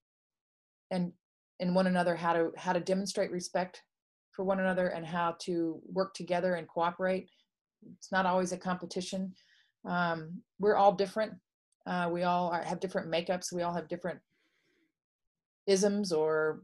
and 0.91 1.13
and 1.61 1.73
one 1.73 1.87
another 1.87 2.15
how 2.15 2.33
to 2.33 2.51
how 2.57 2.73
to 2.73 2.81
demonstrate 2.81 3.31
respect 3.31 3.83
for 4.31 4.43
one 4.43 4.59
another 4.59 4.87
and 4.87 5.05
how 5.05 5.35
to 5.39 5.79
work 5.93 6.13
together 6.13 6.55
and 6.55 6.67
cooperate 6.67 7.29
it's 7.97 8.11
not 8.11 8.25
always 8.25 8.51
a 8.51 8.57
competition. 8.57 9.33
Um, 9.85 10.41
we're 10.59 10.75
all 10.75 10.93
different. 10.93 11.33
Uh, 11.85 12.09
we 12.11 12.23
all 12.23 12.49
are, 12.49 12.63
have 12.63 12.79
different 12.79 13.09
makeups. 13.09 13.53
We 13.53 13.61
all 13.61 13.73
have 13.73 13.87
different 13.87 14.19
isms 15.67 16.11
or 16.11 16.61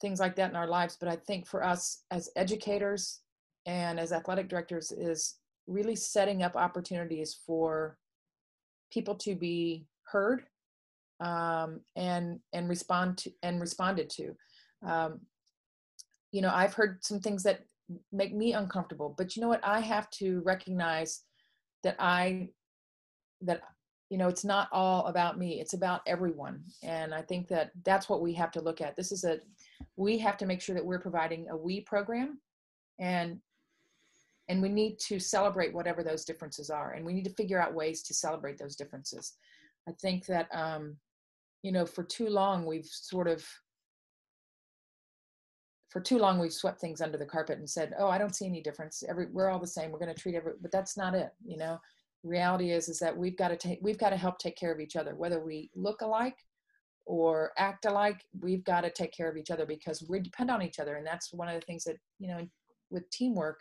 things 0.00 0.20
like 0.20 0.36
that 0.36 0.50
in 0.50 0.56
our 0.56 0.66
lives. 0.66 0.96
But 0.98 1.08
I 1.08 1.16
think 1.16 1.46
for 1.46 1.64
us 1.64 2.04
as 2.10 2.30
educators 2.36 3.20
and 3.66 4.00
as 4.00 4.12
athletic 4.12 4.48
directors 4.48 4.92
is 4.92 5.36
really 5.66 5.96
setting 5.96 6.42
up 6.42 6.56
opportunities 6.56 7.38
for 7.46 7.96
people 8.92 9.14
to 9.14 9.34
be 9.34 9.86
heard 10.04 10.44
um, 11.20 11.80
and 11.96 12.40
and 12.52 12.68
respond 12.68 13.18
to 13.18 13.32
and 13.42 13.60
responded 13.60 14.10
to. 14.10 14.36
Um, 14.84 15.20
you 16.32 16.42
know, 16.42 16.50
I've 16.52 16.74
heard 16.74 17.04
some 17.04 17.20
things 17.20 17.42
that 17.44 17.60
make 18.10 18.34
me 18.34 18.54
uncomfortable 18.54 19.14
but 19.16 19.36
you 19.36 19.42
know 19.42 19.48
what? 19.48 19.64
I 19.64 19.80
have 19.80 20.08
to 20.10 20.40
recognize 20.40 21.22
that 21.82 21.96
i 21.98 22.48
that 23.40 23.60
you 24.08 24.16
know 24.16 24.28
it's 24.28 24.44
not 24.44 24.68
all 24.72 25.06
about 25.06 25.38
me 25.38 25.60
it's 25.60 25.74
about 25.74 26.00
everyone. 26.06 26.62
And 26.82 27.14
i 27.14 27.22
think 27.22 27.48
that 27.48 27.70
that's 27.84 28.08
what 28.08 28.22
we 28.22 28.32
have 28.34 28.50
to 28.52 28.60
look 28.60 28.80
at. 28.80 28.96
This 28.96 29.12
is 29.12 29.24
a 29.24 29.40
we 29.96 30.18
have 30.18 30.36
to 30.38 30.46
make 30.46 30.60
sure 30.60 30.74
that 30.74 30.84
we're 30.84 30.98
providing 30.98 31.48
a 31.50 31.56
we 31.56 31.80
program 31.80 32.38
and 32.98 33.40
and 34.48 34.60
we 34.60 34.68
need 34.68 34.98
to 34.98 35.18
celebrate 35.18 35.72
whatever 35.72 36.02
those 36.02 36.24
differences 36.24 36.70
are 36.70 36.92
and 36.92 37.04
we 37.04 37.12
need 37.12 37.24
to 37.24 37.34
figure 37.34 37.60
out 37.60 37.74
ways 37.74 38.02
to 38.02 38.14
celebrate 38.14 38.58
those 38.58 38.76
differences. 38.76 39.34
I 39.88 39.92
think 40.00 40.26
that 40.26 40.48
um 40.52 40.96
you 41.62 41.72
know 41.72 41.86
for 41.86 42.04
too 42.04 42.28
long 42.28 42.66
we've 42.66 42.86
sort 42.86 43.28
of 43.28 43.44
for 45.90 46.00
too 46.00 46.18
long 46.18 46.38
we've 46.38 46.52
swept 46.52 46.80
things 46.80 47.00
under 47.00 47.18
the 47.18 47.26
carpet 47.26 47.58
and 47.58 47.68
said 47.68 47.92
oh 47.98 48.08
i 48.08 48.18
don't 48.18 48.34
see 48.34 48.46
any 48.46 48.62
difference. 48.62 49.02
Every 49.08 49.26
we're 49.26 49.50
all 49.50 49.60
the 49.60 49.66
same. 49.66 49.90
We're 49.90 49.98
going 49.98 50.14
to 50.14 50.20
treat 50.20 50.34
every 50.34 50.52
but 50.60 50.72
that's 50.72 50.96
not 50.96 51.14
it 51.14 51.30
you 51.44 51.56
know? 51.56 51.78
Reality 52.24 52.70
is 52.70 52.88
is 52.88 52.98
that 53.00 53.16
we've 53.16 53.36
got 53.36 53.48
to 53.48 53.56
take 53.56 53.80
we've 53.82 53.98
got 53.98 54.10
to 54.10 54.16
help 54.16 54.38
take 54.38 54.56
care 54.56 54.72
of 54.72 54.80
each 54.80 54.96
other. 54.96 55.14
Whether 55.14 55.44
we 55.44 55.70
look 55.74 56.02
alike 56.02 56.38
or 57.04 57.50
act 57.58 57.84
alike 57.84 58.24
we've 58.40 58.64
got 58.64 58.82
to 58.82 58.90
take 58.90 59.12
care 59.12 59.28
of 59.28 59.36
each 59.36 59.50
other 59.50 59.66
because 59.66 60.04
we 60.08 60.20
depend 60.20 60.50
on 60.50 60.62
each 60.62 60.78
other 60.78 60.96
and 60.96 61.06
that's 61.06 61.32
one 61.32 61.48
of 61.48 61.54
the 61.54 61.66
things 61.66 61.82
that 61.84 61.96
you 62.20 62.28
know 62.28 62.46
with 62.90 63.08
teamwork 63.10 63.60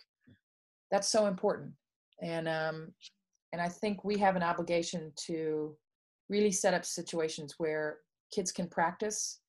that's 0.91 1.07
so 1.07 1.27
important. 1.27 1.71
And 2.21 2.47
um 2.47 2.93
and 3.53 3.61
i 3.61 3.67
think 3.67 4.03
we 4.03 4.17
have 4.17 4.35
an 4.35 4.43
obligation 4.43 5.11
to 5.15 5.75
really 6.29 6.51
set 6.51 6.73
up 6.73 6.85
situations 6.85 7.55
where 7.57 7.97
kids 8.33 8.51
can 8.51 8.67
practice 8.67 9.39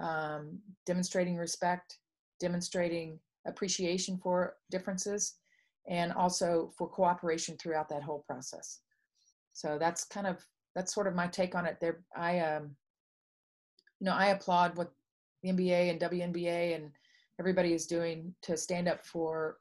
um, 0.00 0.58
demonstrating 0.86 1.36
respect 1.36 1.98
demonstrating 2.40 3.18
appreciation 3.46 4.18
for 4.18 4.54
differences 4.70 5.34
and 5.88 6.12
also 6.12 6.70
for 6.76 6.88
cooperation 6.88 7.56
throughout 7.56 7.88
that 7.88 8.02
whole 8.02 8.24
process. 8.26 8.80
So 9.54 9.76
that's 9.78 10.04
kind 10.04 10.26
of 10.26 10.44
that's 10.74 10.94
sort 10.94 11.06
of 11.06 11.14
my 11.14 11.26
take 11.26 11.54
on 11.54 11.66
it. 11.66 11.78
There 11.80 12.00
i 12.16 12.38
um 12.40 12.76
you 14.00 14.04
know 14.04 14.12
i 14.12 14.26
applaud 14.26 14.76
what 14.76 14.92
the 15.42 15.50
nba 15.50 15.90
and 15.90 16.00
WNBA 16.00 16.76
and 16.76 16.90
everybody 17.40 17.72
is 17.72 17.86
doing 17.86 18.34
to 18.42 18.56
stand 18.56 18.88
up 18.88 19.04
for 19.04 19.56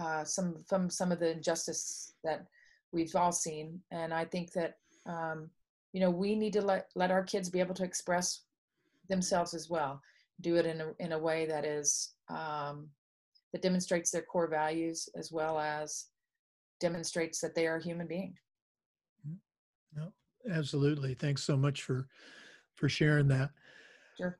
uh, 0.00 0.24
some 0.24 0.64
from 0.66 0.88
some 0.88 1.12
of 1.12 1.20
the 1.20 1.32
injustice 1.32 2.14
that 2.24 2.46
we've 2.92 3.14
all 3.14 3.32
seen. 3.32 3.80
And 3.90 4.12
i 4.12 4.24
think 4.24 4.52
that 4.52 4.74
um, 5.06 5.50
you 5.92 6.00
know 6.00 6.10
we 6.10 6.34
need 6.34 6.52
to 6.54 6.62
let 6.62 6.88
let 6.94 7.10
our 7.10 7.22
kids 7.22 7.50
be 7.50 7.60
able 7.60 7.74
to 7.74 7.84
express 7.84 8.42
themselves 9.08 9.54
as 9.54 9.68
well 9.68 10.00
do 10.40 10.56
it 10.56 10.64
in 10.64 10.80
a, 10.80 10.92
in 11.00 11.12
a 11.12 11.18
way 11.18 11.46
that 11.46 11.64
is 11.64 12.14
um, 12.28 12.88
that 13.52 13.62
demonstrates 13.62 14.10
their 14.10 14.22
core 14.22 14.48
values 14.48 15.08
as 15.16 15.32
well 15.32 15.58
as 15.58 16.06
demonstrates 16.78 17.40
that 17.40 17.54
they 17.54 17.66
are 17.66 17.76
a 17.76 17.82
human 17.82 18.06
being. 18.06 18.34
Mm-hmm. 19.28 20.00
no, 20.00 20.12
absolutely. 20.56 21.14
Thanks 21.14 21.42
so 21.42 21.56
much 21.56 21.82
for 21.82 22.08
for 22.74 22.88
sharing 22.88 23.28
that. 23.28 23.50
Sure 24.16 24.38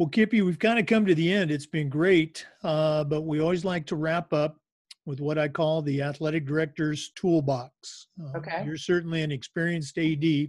well 0.00 0.08
kippy 0.08 0.40
we've 0.40 0.58
kind 0.58 0.78
of 0.78 0.86
come 0.86 1.04
to 1.04 1.14
the 1.14 1.30
end 1.30 1.50
it's 1.50 1.66
been 1.66 1.88
great 1.88 2.46
uh, 2.64 3.04
but 3.04 3.20
we 3.20 3.40
always 3.40 3.64
like 3.64 3.86
to 3.86 3.96
wrap 3.96 4.32
up 4.32 4.56
with 5.04 5.20
what 5.20 5.38
i 5.38 5.46
call 5.46 5.82
the 5.82 6.00
athletic 6.00 6.46
director's 6.46 7.10
toolbox 7.14 8.08
uh, 8.24 8.38
okay 8.38 8.62
you're 8.64 8.78
certainly 8.78 9.22
an 9.22 9.30
experienced 9.30 9.98
ad 9.98 10.48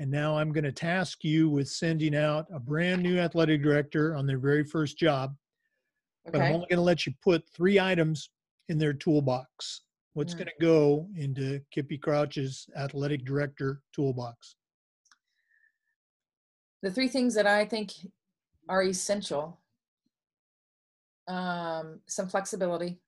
and 0.00 0.10
now 0.10 0.38
I'm 0.38 0.52
going 0.52 0.64
to 0.64 0.72
task 0.72 1.24
you 1.24 1.48
with 1.48 1.68
sending 1.68 2.14
out 2.14 2.46
a 2.52 2.60
brand 2.60 3.02
new 3.02 3.18
athletic 3.18 3.62
director 3.62 4.14
on 4.14 4.26
their 4.26 4.38
very 4.38 4.62
first 4.62 4.96
job. 4.96 5.34
Okay. 6.28 6.38
But 6.38 6.44
I'm 6.44 6.54
only 6.54 6.66
going 6.68 6.76
to 6.76 6.82
let 6.82 7.06
you 7.06 7.12
put 7.22 7.48
three 7.50 7.80
items 7.80 8.30
in 8.68 8.78
their 8.78 8.92
toolbox. 8.92 9.82
What's 10.12 10.34
mm. 10.34 10.38
going 10.38 10.48
to 10.48 10.64
go 10.64 11.08
into 11.16 11.60
Kippy 11.72 11.98
Crouch's 11.98 12.68
athletic 12.76 13.24
director 13.24 13.82
toolbox? 13.92 14.54
The 16.82 16.92
three 16.92 17.08
things 17.08 17.34
that 17.34 17.46
I 17.46 17.64
think 17.64 17.92
are 18.68 18.82
essential 18.82 19.58
um, 21.28 22.00
some 22.06 22.26
flexibility, 22.26 22.98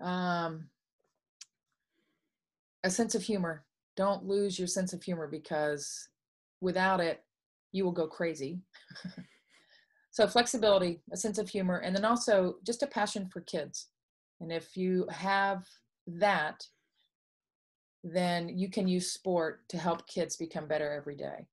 um, 0.00 0.68
a 2.82 2.90
sense 2.90 3.14
of 3.14 3.22
humor 3.22 3.64
don't 3.96 4.24
lose 4.24 4.58
your 4.58 4.68
sense 4.68 4.92
of 4.92 5.02
humor 5.02 5.28
because 5.28 6.08
without 6.60 7.00
it, 7.00 7.22
you 7.72 7.84
will 7.84 7.92
go 7.92 8.06
crazy. 8.06 8.60
so, 10.10 10.26
flexibility, 10.26 11.00
a 11.12 11.16
sense 11.16 11.38
of 11.38 11.48
humor, 11.48 11.78
and 11.78 11.94
then 11.94 12.04
also 12.04 12.56
just 12.64 12.82
a 12.82 12.86
passion 12.86 13.28
for 13.28 13.42
kids. 13.42 13.88
And 14.40 14.50
if 14.50 14.76
you 14.76 15.06
have 15.10 15.66
that, 16.06 16.66
then 18.02 18.48
you 18.48 18.70
can 18.70 18.88
use 18.88 19.12
sport 19.12 19.68
to 19.68 19.76
help 19.76 20.08
kids 20.08 20.36
become 20.36 20.66
better 20.66 20.90
every 20.90 21.14
day. 21.14 21.46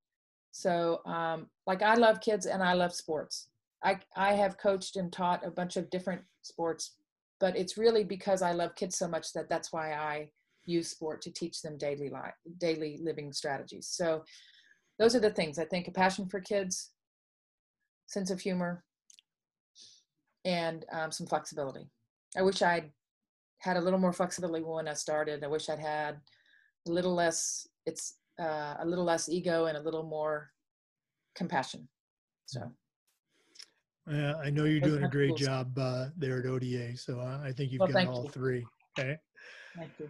So, 0.58 1.02
um, 1.06 1.46
like 1.68 1.84
I 1.84 1.94
love 1.94 2.20
kids 2.20 2.48
and 2.48 2.64
I 2.64 2.74
love 2.74 2.92
sports. 2.92 3.48
I 3.84 4.00
I 4.16 4.34
have 4.34 4.58
coached 4.58 4.96
and 4.96 5.14
taught 5.14 5.46
a 5.46 5.52
bunch 5.52 5.78
of 5.78 5.92
different 5.92 6.24
sports, 6.42 6.96
but 7.40 7.56
it's 7.56 7.78
really 7.78 8.04
because 8.04 8.42
I 8.42 8.54
love 8.54 8.74
kids 8.74 8.98
so 8.98 9.08
much 9.08 9.34
that 9.34 9.50
that's 9.50 9.72
why 9.72 9.94
I 9.94 10.30
use 10.66 10.90
sport 10.90 11.22
to 11.22 11.32
teach 11.32 11.62
them 11.62 11.78
daily 11.78 12.10
life, 12.10 12.34
daily 12.58 13.00
living 13.04 13.32
strategies. 13.34 13.88
So 13.88 14.24
those 14.98 15.16
are 15.16 15.20
the 15.20 15.30
things 15.30 15.60
I 15.60 15.66
think: 15.66 15.88
a 15.88 15.92
passion 15.92 16.28
for 16.28 16.40
kids, 16.40 16.90
sense 18.08 18.32
of 18.32 18.40
humor, 18.40 18.84
and 20.44 20.86
um, 20.92 21.12
some 21.12 21.28
flexibility. 21.28 21.88
I 22.36 22.42
wish 22.42 22.64
I'd 22.64 22.90
had 23.60 23.78
a 23.78 23.82
little 23.82 24.00
more 24.00 24.14
flexibility 24.14 24.64
when 24.64 24.88
I 24.88 24.96
started. 24.96 25.44
I 25.44 25.48
wish 25.48 25.70
I'd 25.70 25.78
had 25.78 26.20
a 26.88 26.92
little 26.92 27.14
less. 27.14 27.68
It's 27.86 28.16
uh, 28.40 28.76
a 28.80 28.86
little 28.86 29.04
less 29.04 29.30
ego 29.30 29.66
and 29.66 29.78
a 29.78 29.82
little 29.82 30.04
more 30.04 30.52
compassion. 31.36 31.88
So. 32.46 32.72
Uh, 34.10 34.36
I 34.42 34.50
know 34.50 34.64
you're 34.64 34.80
doing 34.80 35.04
a 35.04 35.10
great 35.10 35.36
job 35.36 35.78
uh, 35.78 36.08
there 36.16 36.40
at 36.40 36.46
ODA, 36.46 36.96
so 36.98 37.20
I 37.20 37.52
think 37.52 37.72
you've 37.72 37.82
well, 37.82 37.90
got 37.90 38.08
all 38.08 38.24
you. 38.24 38.30
three. 38.30 38.66
Okay. 38.98 39.18
Thank 39.76 39.92
you. 40.00 40.10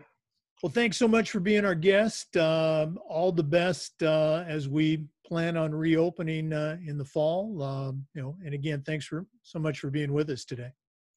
Well, 0.62 0.72
thanks 0.72 0.98
so 0.98 1.08
much 1.08 1.32
for 1.32 1.40
being 1.40 1.66
our 1.66 1.76
guest. 1.76 2.36
Um, 2.38 2.98
all 3.08 3.32
the 3.32 3.44
best 3.44 4.02
uh, 4.02 4.44
as 4.48 4.68
we 4.68 5.06
plan 5.26 5.56
on 5.56 5.74
reopening 5.74 6.52
uh, 6.52 6.78
in 6.86 6.98
the 6.98 7.06
fall. 7.06 7.62
Um, 7.62 8.08
you 8.16 8.22
know, 8.22 8.36
and 8.44 8.56
again, 8.56 8.82
thanks 8.84 9.06
for 9.06 9.26
so 9.44 9.60
much 9.60 9.80
for 9.80 9.90
being 9.90 10.14
with 10.14 10.30
us 10.30 10.46
today. 10.46 10.72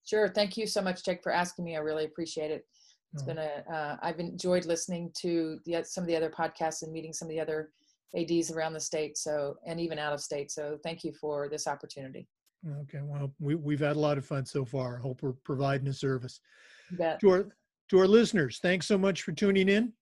Sure. 0.04 0.28
Thank 0.28 0.56
you 0.56 0.66
so 0.66 0.82
much, 0.82 1.04
Jake, 1.04 1.22
for 1.22 1.32
asking 1.32 1.64
me. 1.64 1.76
I 1.76 1.80
really 1.80 2.04
appreciate 2.04 2.50
it. 2.50 2.66
It's 3.12 3.22
Oh. 3.22 3.26
been 3.26 3.38
a. 3.38 3.64
Uh, 3.70 3.96
I've 4.02 4.20
enjoyed 4.20 4.66
listening 4.66 5.10
to 5.18 5.58
the 5.64 5.82
some 5.84 6.02
of 6.04 6.08
the 6.08 6.16
other 6.16 6.30
podcasts 6.30 6.82
and 6.82 6.92
meeting 6.92 7.12
some 7.12 7.26
of 7.26 7.30
the 7.30 7.40
other 7.40 7.72
ads 8.16 8.50
around 8.50 8.72
the 8.72 8.80
state. 8.80 9.16
So 9.18 9.56
and 9.66 9.80
even 9.80 9.98
out 9.98 10.12
of 10.12 10.20
state. 10.20 10.50
So 10.50 10.78
thank 10.82 11.04
you 11.04 11.12
for 11.12 11.48
this 11.48 11.66
opportunity. 11.66 12.28
Okay. 12.82 13.00
Well, 13.02 13.32
we, 13.40 13.54
we've 13.54 13.80
had 13.80 13.96
a 13.96 14.00
lot 14.00 14.18
of 14.18 14.24
fun 14.26 14.44
so 14.44 14.64
far. 14.64 14.98
Hope 14.98 15.22
we're 15.22 15.32
providing 15.44 15.88
a 15.88 15.92
service. 15.92 16.40
To 17.20 17.30
our 17.30 17.48
to 17.88 17.98
our 17.98 18.06
listeners 18.06 18.58
thanks 18.62 18.86
so 18.86 18.96
much 18.96 19.22
for 19.22 19.32
tuning 19.32 19.68
in 19.68 19.92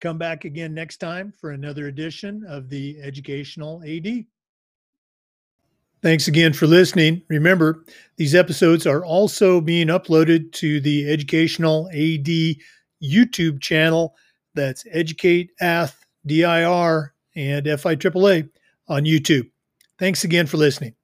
come 0.00 0.18
back 0.18 0.44
again 0.44 0.74
next 0.74 0.98
time 0.98 1.32
for 1.32 1.52
another 1.52 1.86
edition 1.88 2.44
of 2.46 2.68
the 2.68 2.98
educational 3.00 3.82
ad 3.84 4.26
thanks 6.04 6.28
again 6.28 6.52
for 6.52 6.66
listening. 6.66 7.22
Remember 7.28 7.82
these 8.16 8.34
episodes 8.34 8.86
are 8.86 9.04
also 9.04 9.60
being 9.60 9.88
uploaded 9.88 10.52
to 10.52 10.78
the 10.80 11.10
educational 11.10 11.88
ad 11.88 12.28
youtube 13.02 13.60
channel. 13.60 14.14
That's 14.54 14.84
educate 14.92 15.50
ath 15.60 16.04
dir 16.26 17.14
and 17.34 17.66
fi 17.80 17.96
aaa 17.96 18.48
on 18.86 19.04
youtube. 19.04 19.50
Thanks 19.98 20.22
again 20.24 20.46
for 20.46 20.58
listening 20.58 20.94